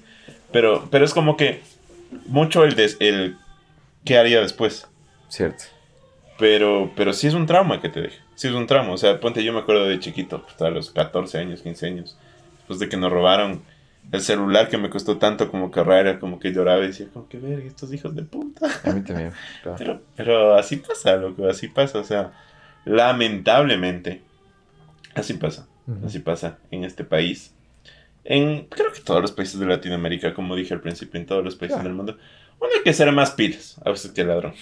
Pero, 0.52 0.88
pero 0.90 1.04
es 1.04 1.12
como 1.12 1.36
que 1.36 1.60
mucho 2.26 2.64
el, 2.64 2.74
des- 2.76 2.96
el 3.00 3.36
qué 4.04 4.16
haría 4.16 4.40
después. 4.40 4.86
Cierto. 5.28 5.64
Pero, 6.38 6.92
pero 6.96 7.12
sí 7.12 7.26
es 7.26 7.34
un 7.34 7.46
trauma 7.46 7.80
que 7.80 7.88
te 7.88 8.00
deja. 8.02 8.16
Sí 8.38 8.46
es 8.46 8.54
un 8.54 8.68
trauma. 8.68 8.92
O 8.92 8.96
sea, 8.96 9.18
ponte, 9.18 9.42
yo 9.42 9.52
me 9.52 9.58
acuerdo 9.58 9.86
de 9.88 9.98
chiquito, 9.98 10.42
pues, 10.42 10.62
a 10.62 10.70
los 10.70 10.92
14 10.92 11.38
años, 11.38 11.60
15 11.62 11.86
años, 11.86 12.16
después 12.58 12.78
de 12.78 12.88
que 12.88 12.96
nos 12.96 13.10
robaron 13.10 13.62
el 14.12 14.20
celular 14.20 14.68
que 14.68 14.78
me 14.78 14.90
costó 14.90 15.18
tanto 15.18 15.50
como 15.50 15.72
que 15.72 15.80
ahorrar, 15.80 16.06
era 16.06 16.20
como 16.20 16.38
que 16.38 16.52
lloraba 16.52 16.84
y 16.84 16.86
decía, 16.86 17.08
como 17.12 17.28
que 17.28 17.38
ver, 17.38 17.58
estos 17.60 17.92
hijos 17.92 18.14
de 18.14 18.22
puta. 18.22 18.68
A 18.84 18.92
mí 18.92 19.00
también. 19.02 19.32
claro. 19.64 19.76
Pero, 19.76 20.02
pero 20.14 20.54
así 20.54 20.76
pasa, 20.76 21.16
loco, 21.16 21.48
así 21.48 21.66
pasa. 21.66 21.98
O 21.98 22.04
sea, 22.04 22.32
lamentablemente, 22.84 24.22
así 25.14 25.34
pasa. 25.34 25.66
Así 26.06 26.18
pasa 26.20 26.58
en 26.70 26.84
este 26.84 27.02
país. 27.02 27.54
En 28.22 28.66
creo 28.66 28.92
que 28.92 29.00
todos 29.00 29.22
los 29.22 29.32
países 29.32 29.58
de 29.58 29.64
Latinoamérica, 29.66 30.32
como 30.34 30.54
dije 30.54 30.74
al 30.74 30.80
principio, 30.82 31.18
en 31.18 31.26
todos 31.26 31.42
los 31.42 31.56
países 31.56 31.76
Claro. 31.76 31.88
del 31.88 31.96
mundo, 31.96 32.18
uno 32.60 32.70
hay 32.76 32.82
que 32.84 32.92
ser 32.92 33.10
más 33.10 33.30
pilas 33.30 33.80
a 33.84 33.90
veces 33.90 34.10
que 34.12 34.22
ladrón. 34.22 34.52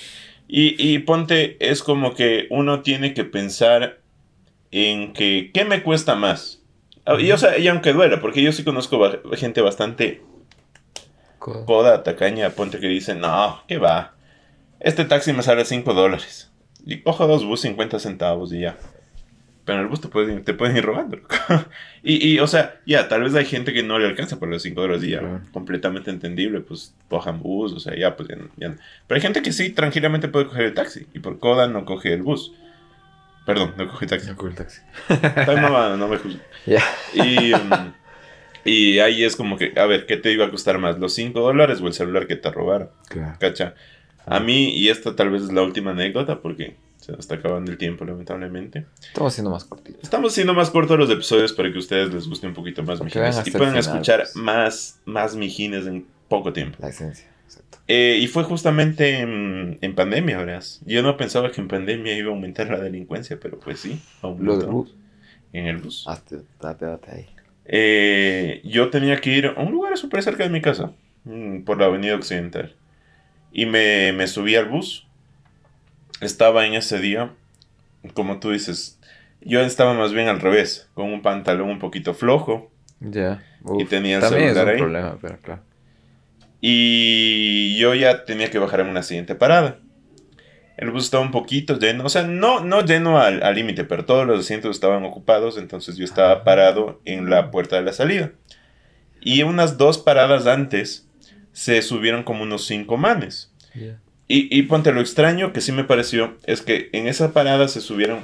Y, 0.48 0.76
y 0.94 1.00
ponte, 1.00 1.56
es 1.60 1.82
como 1.82 2.14
que 2.14 2.46
uno 2.50 2.82
tiene 2.82 3.14
que 3.14 3.24
pensar 3.24 4.00
en 4.72 5.12
que, 5.14 5.50
¿qué 5.54 5.64
me 5.64 5.82
cuesta 5.82 6.14
más? 6.16 6.62
Ah, 7.06 7.16
Y, 7.20 7.32
o 7.32 7.38
sea, 7.38 7.58
y 7.58 7.68
aunque 7.68 7.92
duela, 7.94 8.20
porque 8.20 8.42
yo 8.42 8.52
sí 8.52 8.64
conozco 8.64 8.98
ba- 8.98 9.20
gente 9.36 9.60
bastante 9.62 10.22
Co- 11.38 11.64
coda, 11.66 12.02
tacaña, 12.02 12.50
ponte 12.50 12.80
que 12.80 12.88
dice, 12.88 13.14
no, 13.14 13.62
¿qué 13.68 13.78
va? 13.78 14.14
Este 14.80 15.04
taxi 15.04 15.32
me 15.32 15.42
sale 15.42 15.64
5 15.64 15.94
dólares. 15.94 16.52
Y 16.86 17.02
cojo 17.02 17.26
dos 17.26 17.44
bus 17.44 17.62
50 17.62 17.98
centavos 17.98 18.52
y 18.52 18.60
ya. 18.60 18.78
Pero 19.66 19.78
en 19.80 19.84
el 19.84 19.90
bus 19.90 20.00
te 20.00 20.08
pueden, 20.08 20.44
te 20.44 20.54
pueden 20.54 20.76
ir 20.76 20.84
robando. 20.84 21.18
y, 22.02 22.26
y, 22.34 22.38
o 22.38 22.46
sea, 22.46 22.80
ya, 22.86 23.08
tal 23.08 23.24
vez 23.24 23.34
hay 23.34 23.44
gente 23.44 23.72
que 23.74 23.82
no 23.82 23.98
le 23.98 24.06
alcanza 24.06 24.38
por 24.38 24.48
los 24.48 24.62
5 24.62 24.80
dólares 24.80 25.02
y 25.04 25.10
ya. 25.10 25.18
Claro. 25.18 25.40
Completamente 25.52 26.10
entendible, 26.10 26.60
pues 26.60 26.94
cojan 27.08 27.42
bus, 27.42 27.72
o 27.72 27.80
sea, 27.80 27.94
ya, 27.94 28.16
pues 28.16 28.28
ya, 28.28 28.36
no- 28.36 28.48
ya. 28.56 28.76
Pero 29.06 29.16
hay 29.16 29.20
gente 29.20 29.42
que 29.42 29.52
sí, 29.52 29.70
tranquilamente 29.70 30.28
puede 30.28 30.46
coger 30.46 30.66
el 30.66 30.74
taxi. 30.74 31.06
Y 31.14 31.18
por 31.18 31.38
coda 31.40 31.66
no 31.66 31.84
coge 31.84 32.12
el 32.14 32.22
bus. 32.22 32.52
Perdón, 33.44 33.74
no 33.76 33.88
coge 33.88 34.04
el 34.04 34.10
taxi. 34.10 34.28
No 34.28 34.36
coge 34.36 34.50
el 34.50 34.56
taxi. 34.56 34.80
No 35.98 36.08
me 36.08 36.16
juzgues. 36.16 36.40
Ya. 36.66 36.82
Y, 37.14 37.52
mm, 37.52 37.92
y 38.64 38.98
ahí 39.00 39.24
es 39.24 39.34
como 39.36 39.56
que, 39.58 39.72
a 39.76 39.86
ver, 39.86 40.06
¿qué 40.06 40.16
te 40.16 40.30
iba 40.32 40.46
a 40.46 40.50
costar 40.50 40.78
más? 40.78 40.98
¿Los 40.98 41.12
5 41.14 41.40
dólares 41.40 41.80
o 41.80 41.88
el 41.88 41.92
celular 41.92 42.26
que 42.28 42.36
te 42.36 42.50
robaron? 42.50 42.90
Claro. 43.08 43.36
¿Cacha? 43.40 43.74
A 44.26 44.38
mí, 44.40 44.76
y 44.76 44.88
esta 44.90 45.14
tal 45.16 45.30
vez 45.30 45.42
es 45.42 45.52
la 45.52 45.62
última 45.62 45.90
anécdota 45.92 46.40
porque 46.40 46.76
se 47.06 47.12
nos 47.12 47.20
está 47.20 47.36
acabando 47.36 47.70
el 47.70 47.78
tiempo, 47.78 48.04
lamentablemente. 48.04 48.84
Estamos 49.00 49.32
siendo 49.32 49.50
más 49.52 49.64
cortitos. 49.64 50.02
Estamos 50.02 50.32
haciendo 50.32 50.54
más 50.54 50.70
cortos 50.70 50.98
los 50.98 51.08
episodios 51.08 51.52
para 51.52 51.70
que 51.70 51.76
a 51.76 51.78
ustedes 51.78 52.12
les 52.12 52.26
guste 52.26 52.48
un 52.48 52.54
poquito 52.54 52.82
más 52.82 53.00
Mijines 53.00 53.46
y 53.46 53.50
puedan 53.52 53.76
escuchar 53.76 54.24
más, 54.34 55.00
más 55.04 55.36
Mijines 55.36 55.86
en 55.86 56.04
poco 56.26 56.52
tiempo. 56.52 56.78
La 56.80 56.88
esencia. 56.88 57.28
Exacto. 57.44 57.78
Eh, 57.86 58.18
y 58.20 58.26
fue 58.26 58.42
justamente 58.42 59.20
en, 59.20 59.78
en 59.80 59.94
pandemia, 59.94 60.36
verás. 60.38 60.80
Yo 60.84 61.00
no 61.04 61.16
pensaba 61.16 61.52
que 61.52 61.60
en 61.60 61.68
pandemia 61.68 62.16
iba 62.18 62.30
a 62.30 62.34
aumentar 62.34 62.68
la 62.68 62.80
delincuencia, 62.80 63.38
pero 63.40 63.60
pues 63.60 63.78
sí, 63.78 64.02
aumentó 64.20 64.44
Lo 64.44 64.58
del 64.58 64.66
bus. 64.68 64.94
en 65.52 65.66
el 65.68 65.76
bus. 65.76 66.04
Hazte, 66.08 66.38
date, 66.60 66.86
date 66.86 67.10
ahí. 67.12 67.26
Eh, 67.66 68.62
yo 68.64 68.90
tenía 68.90 69.20
que 69.20 69.30
ir 69.30 69.46
a 69.46 69.60
un 69.62 69.70
lugar 69.70 69.96
súper 69.96 70.24
cerca 70.24 70.42
de 70.42 70.50
mi 70.50 70.60
casa, 70.60 70.90
mm, 71.22 71.60
por 71.60 71.78
la 71.78 71.86
avenida 71.86 72.16
occidental. 72.16 72.74
Y 73.52 73.66
me, 73.66 74.12
me 74.12 74.26
subí 74.26 74.56
al 74.56 74.64
bus. 74.68 75.05
Estaba 76.20 76.66
en 76.66 76.74
ese 76.74 76.98
día, 76.98 77.32
como 78.14 78.40
tú 78.40 78.50
dices, 78.50 78.98
yo 79.40 79.60
estaba 79.60 79.94
más 79.94 80.12
bien 80.12 80.28
al 80.28 80.40
revés, 80.40 80.88
con 80.94 81.12
un 81.12 81.22
pantalón 81.22 81.68
un 81.70 81.78
poquito 81.78 82.14
flojo. 82.14 82.70
Ya. 83.00 83.42
Y 83.78 83.84
tenía 83.84 84.16
el 84.16 84.22
También 84.22 84.50
es 84.50 84.56
un 84.56 84.68
ahí. 84.68 84.78
problema, 84.78 85.18
pero 85.20 85.38
claro. 85.42 85.62
Y 86.60 87.76
yo 87.78 87.94
ya 87.94 88.24
tenía 88.24 88.50
que 88.50 88.58
bajar 88.58 88.80
en 88.80 88.88
una 88.88 89.02
siguiente 89.02 89.34
parada. 89.34 89.78
El 90.76 90.90
bus 90.90 91.04
estaba 91.04 91.22
un 91.22 91.30
poquito 91.30 91.78
lleno, 91.78 92.04
o 92.04 92.08
sea, 92.08 92.22
no, 92.22 92.60
no 92.60 92.82
lleno 92.82 93.18
al 93.18 93.42
al 93.42 93.54
límite, 93.54 93.84
pero 93.84 94.04
todos 94.04 94.26
los 94.26 94.40
asientos 94.40 94.76
estaban 94.76 95.04
ocupados, 95.04 95.56
entonces 95.56 95.96
yo 95.96 96.04
estaba 96.04 96.44
parado 96.44 97.00
en 97.06 97.30
la 97.30 97.50
puerta 97.50 97.76
de 97.76 97.82
la 97.82 97.92
salida. 97.94 98.32
Y 99.22 99.42
unas 99.42 99.78
dos 99.78 99.96
paradas 99.98 100.46
antes 100.46 101.08
se 101.52 101.80
subieron 101.80 102.24
como 102.24 102.42
unos 102.42 102.66
cinco 102.66 102.98
manes. 102.98 103.50
Ya. 103.74 103.98
Y, 104.28 104.48
y 104.56 104.62
ponte 104.62 104.92
lo 104.92 105.00
extraño 105.00 105.52
que 105.52 105.60
sí 105.60 105.70
me 105.72 105.84
pareció, 105.84 106.36
es 106.46 106.60
que 106.62 106.88
en 106.92 107.06
esa 107.06 107.32
parada 107.32 107.68
se 107.68 107.80
subieron, 107.80 108.18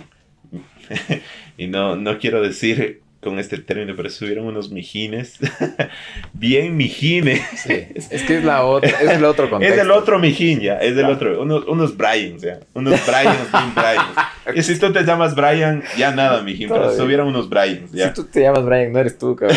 y 1.57 1.67
no, 1.69 1.97
no 1.97 2.19
quiero 2.19 2.43
decir 2.43 3.01
con 3.21 3.39
este 3.39 3.57
término, 3.59 3.95
pero 3.95 4.11
se 4.11 4.17
subieron 4.19 4.47
unos 4.47 4.73
mijines, 4.73 5.39
bien 6.33 6.77
mijines. 6.77 7.41
Sí. 7.55 7.87
Es 8.11 8.23
que 8.25 8.39
es 8.39 8.45
la 8.45 8.65
otra, 8.65 8.91
es 8.91 9.11
el 9.13 9.25
otro 9.25 9.49
contexto. 9.49 9.73
Es 9.81 9.81
del 9.81 9.93
otro 9.93 10.19
mijín 10.19 10.59
ya, 10.61 10.79
es 10.79 10.97
del 10.97 11.05
Claro. 11.07 11.15
otro, 11.15 11.43
unos, 11.43 11.65
unos 11.69 11.97
Bryans 11.97 12.43
ya, 12.43 12.59
unos 12.75 12.95
Bryans, 13.07 13.53
bien 13.53 13.75
Bryans. 13.77 14.57
Y 14.57 14.63
si 14.65 14.77
tú 14.81 14.93
te 14.93 15.05
llamas 15.05 15.37
Brian, 15.37 15.85
ya 15.97 16.11
nada, 16.13 16.43
mijín, 16.43 16.69
pero 16.69 16.81
se 16.81 16.85
Todavía. 16.87 17.03
subieron 17.05 17.29
unos 17.29 17.49
Bryans, 17.49 17.93
ya. 17.93 18.09
Si 18.09 18.15
tú 18.15 18.25
te 18.25 18.41
llamas 18.41 18.65
Brian, 18.65 18.93
no 18.93 18.99
eres 18.99 19.17
tú, 19.17 19.37
cabrón. 19.37 19.57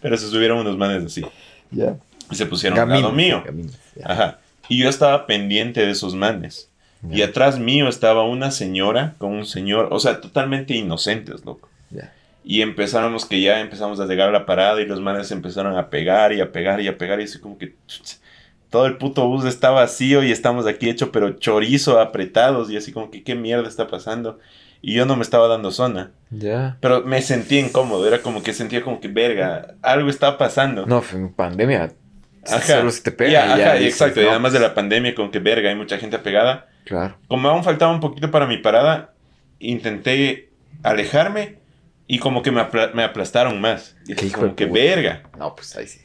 Pero 0.00 0.16
se 0.16 0.28
subieron 0.28 0.58
unos 0.58 0.78
manes 0.78 1.04
así. 1.04 1.24
ya. 1.72 1.96
Y 2.30 2.34
se 2.36 2.46
pusieron 2.46 2.78
al 2.78 2.88
lado 2.88 3.10
mío. 3.12 3.42
Gamín, 3.44 3.70
ya. 3.96 4.04
Ajá. 4.12 4.38
Y 4.68 4.78
yo 4.82 4.88
estaba 4.88 5.26
pendiente 5.26 5.84
de 5.84 5.90
esos 5.92 6.14
manes. 6.14 6.70
Y 7.10 7.22
atrás 7.22 7.58
mío 7.60 7.88
estaba 7.88 8.24
una 8.24 8.50
señora 8.50 9.14
con 9.18 9.32
un 9.32 9.46
señor, 9.46 9.88
o 9.92 10.00
sea, 10.00 10.20
totalmente 10.20 10.74
inocentes, 10.74 11.44
loco. 11.44 11.68
Ya. 11.90 12.12
Y 12.42 12.62
empezábamos 12.62 13.26
que 13.26 13.40
ya 13.40 13.60
empezamos 13.60 14.00
a 14.00 14.06
llegar 14.06 14.28
a 14.30 14.32
la 14.32 14.44
parada 14.46 14.80
y 14.80 14.86
los 14.86 15.00
manes 15.00 15.30
empezaron 15.30 15.76
a 15.76 15.88
pegar 15.88 16.32
y 16.32 16.40
a 16.40 16.50
pegar 16.50 16.80
y 16.80 16.88
a 16.88 16.98
pegar 16.98 17.20
y 17.20 17.24
así 17.24 17.38
como 17.38 17.58
que 17.58 17.74
todo 18.70 18.86
el 18.86 18.96
puto 18.96 19.28
bus 19.28 19.44
está 19.44 19.70
vacío 19.70 20.24
y 20.24 20.32
estamos 20.32 20.66
aquí 20.66 20.88
hecho 20.88 21.12
pero 21.12 21.30
chorizo 21.38 22.00
apretados 22.00 22.70
y 22.70 22.76
así 22.76 22.92
como 22.92 23.10
que 23.10 23.22
qué 23.22 23.34
mierda 23.36 23.68
está 23.68 23.86
pasando. 23.86 24.38
Y 24.82 24.94
yo 24.94 25.06
no 25.06 25.16
me 25.16 25.22
estaba 25.22 25.48
dando 25.48 25.70
zona, 25.70 26.10
Ya. 26.30 26.76
pero 26.80 27.02
me 27.02 27.20
sentí 27.22 27.58
incómodo, 27.58 28.06
era 28.06 28.20
como 28.22 28.42
que 28.42 28.52
sentía 28.52 28.82
como 28.82 29.00
que 29.00 29.08
verga, 29.08 29.74
algo 29.82 30.08
está 30.10 30.38
pasando. 30.38 30.86
No, 30.86 31.02
fue 31.02 31.28
pandemia. 31.34 31.92
Ajá. 32.52 32.78
Solo 32.78 32.90
se 32.90 33.02
te 33.02 33.12
pega. 33.12 33.30
Y 33.30 33.58
ya 33.58 33.66
ajá, 33.66 33.74
dices, 33.74 33.92
exacto, 34.00 34.20
y 34.20 34.24
no, 34.24 34.30
además 34.30 34.52
de 34.52 34.60
la 34.60 34.74
pandemia 34.74 35.14
como 35.14 35.30
que 35.30 35.38
verga, 35.38 35.68
hay 35.70 35.76
mucha 35.76 35.98
gente 35.98 36.18
pegada. 36.18 36.68
Claro. 36.84 37.16
Como 37.28 37.48
aún 37.48 37.64
faltaba 37.64 37.92
un 37.92 38.00
poquito 38.00 38.30
para 38.30 38.46
mi 38.46 38.58
parada, 38.58 39.12
intenté 39.58 40.50
alejarme 40.82 41.58
y 42.06 42.18
como 42.18 42.42
que 42.42 42.50
me, 42.52 42.60
apla- 42.60 42.92
me 42.94 43.02
aplastaron 43.02 43.60
más. 43.60 43.96
Y 44.06 44.14
Qué 44.14 44.26
hijo 44.26 44.36
como 44.40 44.48
de 44.50 44.54
que 44.54 44.66
puta. 44.66 44.80
verga. 44.80 45.22
No, 45.38 45.54
pues 45.54 45.74
ahí 45.76 45.86
sí. 45.86 46.00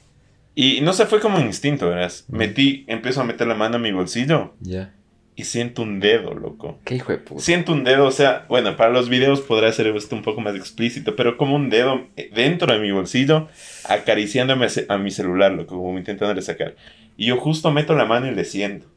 Y 0.55 0.81
no 0.81 0.93
se 0.93 1.05
fue 1.05 1.19
como 1.19 1.37
un 1.37 1.45
instinto, 1.45 1.89
¿verdad? 1.89 2.11
Metí, 2.29 2.83
empiezo 2.87 3.21
a 3.21 3.23
meter 3.23 3.47
la 3.47 3.55
mano 3.55 3.77
en 3.77 3.81
mi 3.83 3.91
bolsillo 3.91 4.53
Ya. 4.59 4.93
Y 5.41 5.43
siento 5.43 5.81
un 5.81 5.99
dedo, 5.99 6.33
loco. 6.33 6.79
Qué 6.85 6.95
hijo 6.95 7.11
de 7.11 7.17
puta. 7.17 7.41
Siento 7.41 7.71
un 7.73 7.83
dedo, 7.83 8.05
o 8.05 8.11
sea, 8.11 8.45
bueno, 8.47 8.75
para 8.77 8.91
los 8.91 9.09
videos 9.09 9.41
podrá 9.41 9.71
ser 9.71 9.87
esto 9.87 10.15
un 10.15 10.21
poco 10.21 10.39
más 10.41 10.55
explícito, 10.55 11.15
pero 11.15 11.35
como 11.37 11.55
un 11.55 11.69
dedo 11.69 12.07
dentro 12.33 12.71
de 12.73 12.79
mi 12.79 12.91
bolsillo 12.91 13.47
acariciándome 13.89 14.67
a 14.87 14.97
mi 14.97 15.11
celular, 15.11 15.51
loco, 15.51 15.75
como 15.77 15.97
intentándole 15.97 16.41
sacar. 16.41 16.75
Y 17.17 17.25
yo 17.27 17.37
justo 17.37 17.71
meto 17.71 17.95
la 17.95 18.05
mano 18.05 18.27
y 18.27 18.35
le 18.35 18.45
siento. 18.45 18.87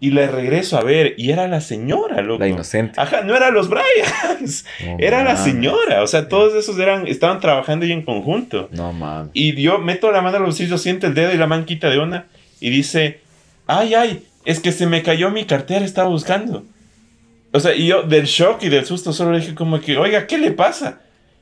Y 0.00 0.10
le 0.10 0.26
regreso 0.26 0.76
a 0.78 0.82
ver, 0.82 1.14
y 1.16 1.30
era 1.30 1.46
la 1.46 1.60
señora, 1.60 2.22
loco. 2.22 2.40
La 2.40 2.48
inocente. 2.48 3.00
Ajá, 3.00 3.22
no 3.22 3.36
era 3.36 3.50
los 3.50 3.68
Bryans, 3.68 4.64
No 4.84 4.96
era 4.98 5.18
la 5.18 5.34
mames. 5.34 5.40
señora. 5.44 6.02
O 6.02 6.06
sea, 6.08 6.28
todos 6.28 6.54
esos 6.54 6.76
eran, 6.78 7.06
estaban 7.06 7.38
trabajando 7.40 7.84
ahí 7.86 7.92
en 7.92 8.02
conjunto. 8.02 8.68
No 8.72 8.92
mames. 8.92 9.30
Y 9.32 9.54
yo 9.62 9.78
meto 9.78 10.10
la 10.10 10.20
mano 10.20 10.38
al 10.38 10.42
bolsillo, 10.42 10.76
siento 10.76 11.06
el 11.06 11.14
dedo 11.14 11.32
y 11.32 11.36
la 11.38 11.46
manquita 11.46 11.88
de 11.88 11.98
una 12.00 12.26
y 12.60 12.70
dice, 12.70 13.20
ay, 13.68 13.94
ay, 13.94 14.24
es 14.44 14.60
que 14.60 14.72
se 14.72 14.86
me 14.86 15.02
cayó 15.02 15.30
mi 15.30 15.44
cartera, 15.44 15.84
estaba 15.84 16.08
buscando. 16.08 16.64
O 17.52 17.60
sea, 17.60 17.74
y 17.74 17.86
yo 17.86 18.02
del 18.02 18.24
shock 18.24 18.62
y 18.62 18.68
del 18.68 18.86
susto 18.86 19.12
solo 19.12 19.32
le 19.32 19.40
dije 19.40 19.54
como 19.54 19.80
que, 19.80 19.96
oiga, 19.96 20.26
¿qué 20.26 20.38
le 20.38 20.52
pasa? 20.52 21.00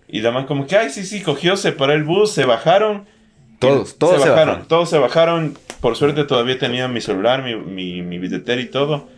Y 0.09 0.21
la 0.21 0.33
man 0.33 0.47
como 0.47 0.67
que, 0.67 0.77
ay, 0.77 0.91
sí, 0.91 1.05
sí, 1.05 1.21
cogió, 1.23 1.57
se 1.57 1.73
paró 1.73 1.93
el 1.93 2.03
bus, 2.03 2.33
se 2.33 2.45
bajaron. 2.45 3.07
Todos, 3.61 3.97
todos 3.97 4.23
se 4.23 4.29
bajaron. 4.29 4.67
Todos 4.67 4.91
se 4.91 4.99
bajaron. 4.99 5.57
Por 5.81 5.97
suerte 5.97 6.25
todavía 6.25 6.59
tenía 6.59 6.89
mi 6.89 7.01
celular, 7.01 7.43
mi, 7.45 7.55
mi, 7.55 8.03
mi 8.03 8.19
billetera 8.19 8.61
y 8.61 8.67
todo. 8.67 9.09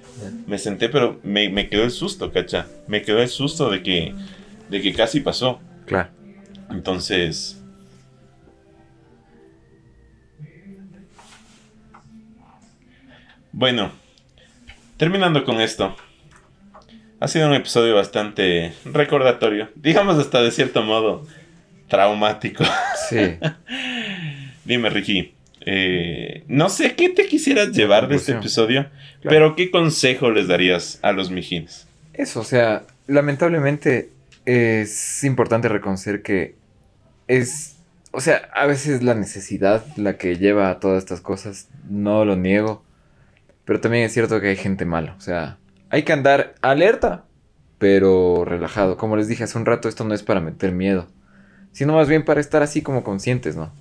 Me 0.47 0.59
senté, 0.59 0.88
pero 0.88 1.18
me, 1.23 1.49
me 1.49 1.68
quedó 1.68 1.85
el 1.85 1.90
susto, 1.90 2.31
cacha. 2.31 2.66
Me 2.87 3.03
quedó 3.03 3.21
el 3.23 3.29
susto 3.29 3.71
de 3.71 3.83
que, 3.83 4.14
de 4.68 4.83
que 4.83 4.92
casi 4.92 5.21
pasó. 5.21 5.61
Claro. 5.87 6.11
Entonces... 6.71 7.62
Bueno, 13.52 13.92
terminando 14.96 15.44
con 15.44 15.60
esto. 15.60 15.94
Ha 17.20 17.28
sido 17.28 17.46
un 17.46 17.54
episodio 17.54 17.94
bastante 17.94 18.72
recordatorio, 18.84 19.68
digamos 19.76 20.18
hasta 20.18 20.42
de 20.42 20.50
cierto 20.50 20.82
modo 20.82 21.24
traumático. 21.88 22.64
Sí. 23.08 23.36
Dime, 24.64 24.90
Ricky, 24.90 25.34
eh, 25.60 26.42
no 26.48 26.68
sé 26.68 26.94
qué 26.96 27.10
te 27.10 27.26
quisieras 27.26 27.70
llevar 27.72 28.08
de 28.08 28.16
este 28.16 28.32
episodio, 28.32 28.82
Claro. 29.20 29.28
pero 29.36 29.56
¿qué 29.56 29.70
consejo 29.70 30.30
les 30.30 30.48
darías 30.48 30.98
a 31.02 31.12
los 31.12 31.30
mijines? 31.30 31.86
Eso, 32.14 32.40
o 32.40 32.44
sea, 32.44 32.82
lamentablemente 33.06 34.10
es 34.46 35.22
importante 35.22 35.68
reconocer 35.68 36.22
que 36.22 36.56
es, 37.28 37.76
o 38.10 38.20
sea, 38.20 38.48
a 38.54 38.66
veces 38.66 39.02
la 39.04 39.14
necesidad 39.14 39.84
la 39.96 40.16
que 40.16 40.36
lleva 40.38 40.70
a 40.70 40.80
todas 40.80 40.98
estas 40.98 41.20
cosas, 41.20 41.68
no 41.88 42.24
lo 42.24 42.34
niego, 42.34 42.82
pero 43.64 43.81
también 43.81 44.05
es 44.05 44.12
cierto 44.12 44.40
que 44.40 44.48
hay 44.48 44.57
gente 44.57 44.85
mala, 44.85 45.14
o 45.16 45.20
sea, 45.20 45.59
hay 45.90 46.05
que 46.05 46.12
andar 46.12 46.55
alerta, 46.62 47.25
pero 47.79 48.44
relajado. 48.44 48.96
Como 48.96 49.16
les 49.16 49.29
dije 49.29 49.44
hace 49.44 49.59
un 49.59 49.66
rato, 49.66 49.88
esto 49.88 50.05
no 50.05 50.14
es 50.14 50.22
para 50.22 50.40
meter 50.40 50.72
miedo, 50.72 51.09
sino 51.72 51.94
más 51.94 52.09
bien 52.09 52.25
para 52.25 52.40
estar 52.40 52.62
así 52.62 52.81
como 52.81 53.05
conscientes, 53.05 53.57
¿no? 53.57 53.72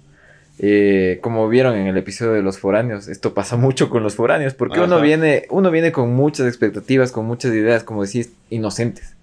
Eh, 0.60 1.20
como 1.22 1.48
vieron 1.48 1.76
en 1.76 1.88
el 1.88 1.98
episodio 1.98 2.34
de 2.34 2.42
los 2.42 2.60
foráneos, 2.60 3.08
esto 3.08 3.34
pasa 3.34 3.58
mucho 3.58 3.90
con 3.90 4.04
los 4.04 4.16
foráneos, 4.16 4.54
porque 4.54 4.80
uno 4.80 5.00
viene, 5.02 5.46
uno 5.50 5.72
viene 5.72 5.92
con 5.92 6.14
muchas 6.14 6.48
expectativas, 6.48 7.12
con 7.12 7.26
muchas 7.26 7.54
ideas, 7.54 7.84
como 7.84 8.04
decís, 8.04 8.34
inocentes. 8.50 9.16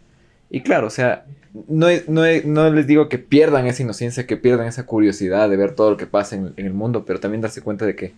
Y 0.48 0.62
claro, 0.62 0.86
o 0.86 0.90
sea, 0.90 1.26
no, 1.68 1.88
no, 2.06 2.22
no 2.44 2.70
les 2.70 2.86
digo 2.86 3.08
que 3.08 3.18
pierdan 3.18 3.66
esa 3.66 3.82
inocencia, 3.82 4.26
que 4.26 4.36
pierdan 4.36 4.66
esa 4.66 4.86
curiosidad 4.86 5.50
de 5.50 5.56
ver 5.56 5.74
todo 5.74 5.90
lo 5.90 5.96
que 5.96 6.06
pasa 6.06 6.36
en, 6.36 6.54
en 6.56 6.66
el 6.66 6.72
mundo, 6.72 7.04
pero 7.04 7.20
también 7.20 7.42
darse 7.42 7.60
cuenta 7.60 7.84
de 7.84 7.96
que 7.96 8.14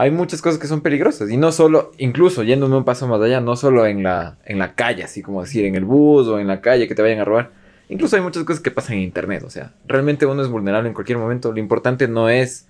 hay 0.00 0.10
muchas 0.10 0.40
cosas 0.40 0.58
que 0.58 0.66
son 0.66 0.80
peligrosas. 0.80 1.30
Y 1.30 1.36
no 1.36 1.52
solo, 1.52 1.92
incluso 1.98 2.42
yéndome 2.42 2.74
un 2.74 2.84
paso 2.84 3.06
más 3.06 3.20
allá, 3.20 3.42
no 3.42 3.54
solo 3.54 3.84
en 3.84 4.02
la, 4.02 4.38
en 4.46 4.58
la 4.58 4.74
calle, 4.74 5.04
así 5.04 5.20
como 5.20 5.42
decir, 5.42 5.66
en 5.66 5.74
el 5.74 5.84
bus 5.84 6.26
o 6.26 6.38
en 6.38 6.46
la 6.46 6.62
calle 6.62 6.88
que 6.88 6.94
te 6.94 7.02
vayan 7.02 7.18
a 7.18 7.24
robar. 7.26 7.50
Incluso 7.90 8.16
hay 8.16 8.22
muchas 8.22 8.44
cosas 8.44 8.62
que 8.62 8.70
pasan 8.70 8.94
en 8.94 9.02
internet. 9.02 9.42
O 9.44 9.50
sea, 9.50 9.74
realmente 9.86 10.24
uno 10.24 10.40
es 10.40 10.48
vulnerable 10.48 10.88
en 10.88 10.94
cualquier 10.94 11.18
momento. 11.18 11.52
Lo 11.52 11.58
importante 11.58 12.08
no 12.08 12.30
es 12.30 12.66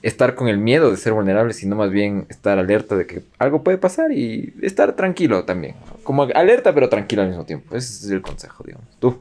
estar 0.00 0.34
con 0.34 0.48
el 0.48 0.56
miedo 0.56 0.90
de 0.90 0.96
ser 0.96 1.12
vulnerable, 1.12 1.52
sino 1.52 1.76
más 1.76 1.90
bien 1.90 2.24
estar 2.30 2.58
alerta 2.58 2.96
de 2.96 3.06
que 3.06 3.22
algo 3.38 3.62
puede 3.62 3.76
pasar 3.76 4.10
y 4.10 4.54
estar 4.62 4.96
tranquilo 4.96 5.44
también. 5.44 5.74
Como 6.04 6.22
alerta, 6.22 6.72
pero 6.72 6.88
tranquilo 6.88 7.20
al 7.20 7.28
mismo 7.28 7.44
tiempo. 7.44 7.76
Ese 7.76 8.06
es 8.06 8.10
el 8.10 8.22
consejo, 8.22 8.64
digamos. 8.64 8.88
Tú. 8.98 9.20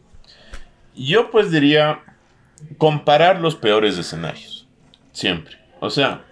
Yo 0.95 1.29
pues 1.31 1.51
diría 1.51 1.99
comparar 2.77 3.41
los 3.41 3.57
peores 3.57 3.97
escenarios. 3.97 4.69
Siempre. 5.11 5.57
O 5.81 5.89
sea, 5.89 6.23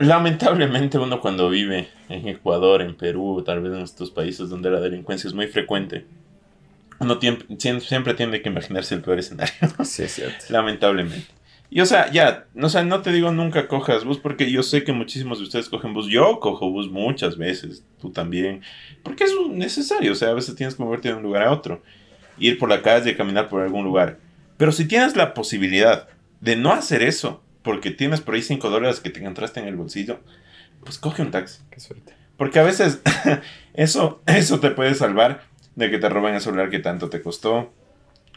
lamentablemente 0.00 0.98
uno 0.98 1.20
cuando 1.20 1.50
vive 1.50 1.88
en 2.08 2.26
Ecuador, 2.26 2.80
en 2.80 2.96
Perú, 2.96 3.42
tal 3.44 3.60
vez 3.60 3.72
en 3.72 3.82
estos 3.82 4.10
países 4.10 4.48
donde 4.48 4.70
la 4.70 4.80
delincuencia 4.80 5.28
es 5.28 5.34
muy 5.34 5.46
frecuente, 5.46 6.06
uno 6.98 7.18
siempre 7.58 8.14
tiene 8.14 8.42
que 8.42 8.48
imaginarse 8.48 8.94
el 8.94 9.02
peor 9.02 9.18
escenario. 9.18 9.54
Sí, 9.84 10.02
es 10.02 10.14
cierto. 10.14 10.46
Lamentablemente. 10.48 11.26
Y 11.68 11.82
o 11.82 11.86
sea, 11.86 12.10
ya, 12.10 12.46
o 12.60 12.68
sea, 12.68 12.82
no 12.82 13.00
te 13.00 13.12
digo 13.12 13.30
nunca 13.30 13.68
cojas 13.68 14.04
bus 14.04 14.18
porque 14.18 14.50
yo 14.50 14.62
sé 14.62 14.84
que 14.84 14.92
muchísimos 14.92 15.38
de 15.38 15.44
ustedes 15.44 15.68
cogen 15.68 15.94
bus. 15.94 16.08
Yo 16.08 16.40
cojo 16.40 16.70
bus 16.70 16.90
muchas 16.90 17.36
veces, 17.36 17.84
tú 18.00 18.10
también. 18.10 18.62
Porque 19.02 19.24
es 19.24 19.34
necesario, 19.50 20.12
o 20.12 20.14
sea, 20.16 20.30
a 20.30 20.34
veces 20.34 20.56
tienes 20.56 20.74
que 20.74 20.82
moverte 20.82 21.08
de 21.08 21.14
un 21.14 21.22
lugar 21.22 21.42
a 21.42 21.52
otro. 21.52 21.82
Ir 22.38 22.58
por 22.58 22.70
la 22.70 22.82
calle, 22.82 23.16
caminar 23.16 23.48
por 23.48 23.62
algún 23.62 23.84
lugar. 23.84 24.18
Pero 24.56 24.72
si 24.72 24.88
tienes 24.88 25.14
la 25.14 25.32
posibilidad 25.32 26.08
de 26.40 26.56
no 26.56 26.72
hacer 26.72 27.02
eso, 27.02 27.42
porque 27.62 27.90
tienes 27.90 28.20
por 28.20 28.34
ahí 28.34 28.42
5 28.42 28.70
dólares 28.70 29.00
que 29.00 29.10
te 29.10 29.20
encontraste 29.20 29.60
en 29.60 29.66
el 29.66 29.76
bolsillo, 29.76 30.20
pues 30.84 30.98
coge 30.98 31.22
un 31.22 31.30
taxi. 31.30 31.62
Qué 31.70 31.80
suerte. 31.80 32.14
Porque 32.36 32.58
a 32.58 32.62
veces 32.62 33.00
eso, 33.74 34.22
eso 34.26 34.60
te 34.60 34.70
puede 34.70 34.94
salvar 34.94 35.42
de 35.76 35.90
que 35.90 35.98
te 35.98 36.08
roben 36.08 36.34
el 36.34 36.40
celular 36.40 36.70
que 36.70 36.78
tanto 36.78 37.10
te 37.10 37.22
costó, 37.22 37.72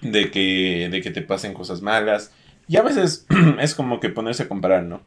de 0.01 0.29
que, 0.31 0.89
de 0.91 1.01
que 1.01 1.12
te 1.12 1.21
pasen 1.21 1.53
cosas 1.53 1.81
malas. 1.81 2.31
Y 2.67 2.77
a 2.77 2.81
veces 2.81 3.25
es 3.59 3.75
como 3.75 3.99
que 3.99 4.09
ponerse 4.09 4.43
a 4.43 4.47
comparar, 4.47 4.83
¿no? 4.83 5.01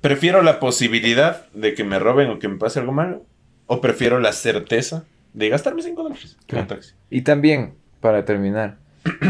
Prefiero 0.00 0.42
la 0.42 0.60
posibilidad 0.60 1.46
de 1.52 1.74
que 1.74 1.84
me 1.84 1.98
roben 1.98 2.30
o 2.30 2.38
que 2.38 2.48
me 2.48 2.58
pase 2.58 2.78
algo 2.78 2.92
malo, 2.92 3.24
o 3.66 3.80
prefiero 3.80 4.20
la 4.20 4.32
certeza 4.32 5.04
de 5.32 5.48
gastarme 5.48 5.82
5 5.82 6.02
dólares 6.02 6.36
en 6.46 6.58
un 6.58 6.66
taxi. 6.66 6.92
Y 7.10 7.22
también, 7.22 7.74
para 8.00 8.24
terminar, 8.24 8.78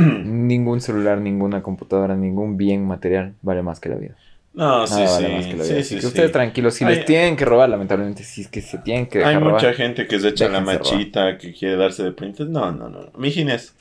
ningún 0.48 0.80
celular, 0.80 1.18
ninguna 1.20 1.62
computadora, 1.62 2.16
ningún 2.16 2.56
bien 2.56 2.86
material 2.86 3.34
vale 3.42 3.62
más 3.62 3.78
que 3.80 3.88
la 3.90 3.96
vida. 3.96 4.14
No, 4.54 4.86
sí, 4.88 4.94
Nada 4.94 5.08
sí. 5.08 5.22
vale 5.22 5.34
más 5.36 5.46
que 5.46 5.50
la 5.56 5.62
vida. 5.62 5.74
sí, 5.74 5.80
Así 5.80 5.94
que 5.96 6.00
sí. 6.00 6.06
ustedes 6.08 6.32
tranquilos, 6.32 6.74
si 6.74 6.84
Hay- 6.84 6.96
les 6.96 7.04
tienen 7.04 7.36
que 7.36 7.44
robar, 7.44 7.68
lamentablemente, 7.68 8.24
si 8.24 8.40
es 8.40 8.48
que 8.48 8.60
se 8.60 8.78
tienen 8.78 9.06
que 9.06 9.18
Hay 9.18 9.26
dejar 9.26 9.42
robar. 9.42 9.54
mucha 9.62 9.72
gente 9.74 10.06
que 10.08 10.18
se 10.18 10.28
echa 10.28 10.48
la 10.48 10.60
Déjense 10.60 10.78
robar. 10.78 10.92
machita, 10.98 11.38
que 11.38 11.52
quiere 11.52 11.76
darse 11.76 12.02
de 12.02 12.10
printes. 12.12 12.48
No, 12.48 12.72
no, 12.72 12.88
no. 12.88 13.10
Mijines, 13.16 13.74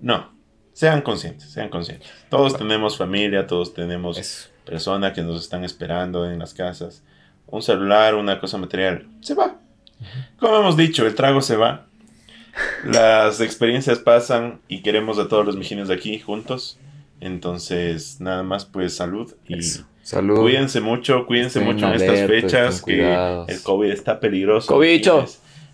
no. 0.00 0.30
Sean 0.72 1.02
conscientes, 1.02 1.50
sean 1.50 1.68
conscientes. 1.68 2.08
Todos 2.30 2.56
tenemos 2.56 2.96
familia, 2.96 3.46
todos 3.46 3.74
tenemos 3.74 4.16
Eso. 4.16 4.48
personas 4.64 5.12
que 5.12 5.20
nos 5.22 5.42
están 5.42 5.64
esperando 5.64 6.30
en 6.30 6.38
las 6.38 6.54
casas. 6.54 7.02
Un 7.46 7.60
celular, 7.60 8.14
una 8.14 8.40
cosa 8.40 8.56
material, 8.56 9.06
se 9.20 9.34
va. 9.34 9.56
Como 10.40 10.56
hemos 10.56 10.76
dicho, 10.76 11.06
el 11.06 11.14
trago 11.14 11.42
se 11.42 11.56
va. 11.56 11.86
Las 12.84 13.40
experiencias 13.40 13.98
pasan 13.98 14.60
y 14.68 14.82
queremos 14.82 15.18
a 15.18 15.28
todos 15.28 15.46
los 15.46 15.56
mijines 15.56 15.88
de 15.88 15.94
aquí 15.94 16.18
juntos. 16.18 16.78
Entonces, 17.20 18.20
nada 18.20 18.42
más, 18.42 18.64
pues 18.64 18.96
salud 18.96 19.32
y 19.46 19.58
Eso. 19.60 19.84
Salud. 20.02 20.40
cuídense 20.40 20.80
mucho, 20.80 21.26
cuídense 21.26 21.60
Estén 21.60 21.72
mucho 21.74 21.86
en 21.86 21.94
estas 21.94 22.08
alertas, 22.10 22.28
fechas 22.42 22.82
que 22.82 22.96
cuidados. 22.98 23.48
el 23.48 23.62
COVID 23.62 23.90
está 23.90 24.18
peligroso. 24.18 24.66
¡Cobicho! 24.72 25.24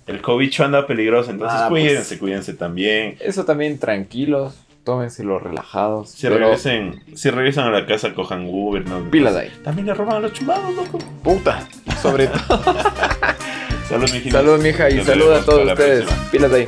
El 0.07 0.21
cobicho 0.21 0.65
anda 0.65 0.87
peligroso, 0.87 1.31
entonces 1.31 1.59
Ah, 1.59 1.67
pues. 1.71 1.83
cuídense, 1.85 2.19
cuídense 2.19 2.55
también. 2.55 3.17
Eso 3.21 3.45
también 3.47 3.79
tranquilos, 3.79 4.55
tómenselo 4.85 5.39
relajados. 5.39 6.11
Si 6.11 6.23
pero 6.27 6.39
regresen, 6.39 7.03
si 7.15 7.31
regresan 7.31 7.67
a 7.69 7.71
la 7.71 7.87
casa, 7.87 8.15
cojan 8.15 8.47
Uber, 8.47 8.87
¿no? 8.87 9.11
pilas 9.11 9.35
ahí. 9.35 9.51
También 9.65 9.87
le 9.87 9.95
roban 9.95 10.17
a 10.17 10.21
los 10.21 10.33
chumados, 10.35 10.75
loco. 10.75 10.99
Puta. 11.23 11.67
Sobre 12.03 12.27
todo. 12.29 12.63
Salud, 13.89 14.11
mijines. 14.13 14.33
Salud, 14.33 14.61
mija, 14.61 14.91
y 14.91 15.03
salud 15.03 15.33
a 15.33 15.43
todos 15.43 15.67
ustedes. 15.67 16.05
Pilas 16.31 16.53
ahí. 16.53 16.67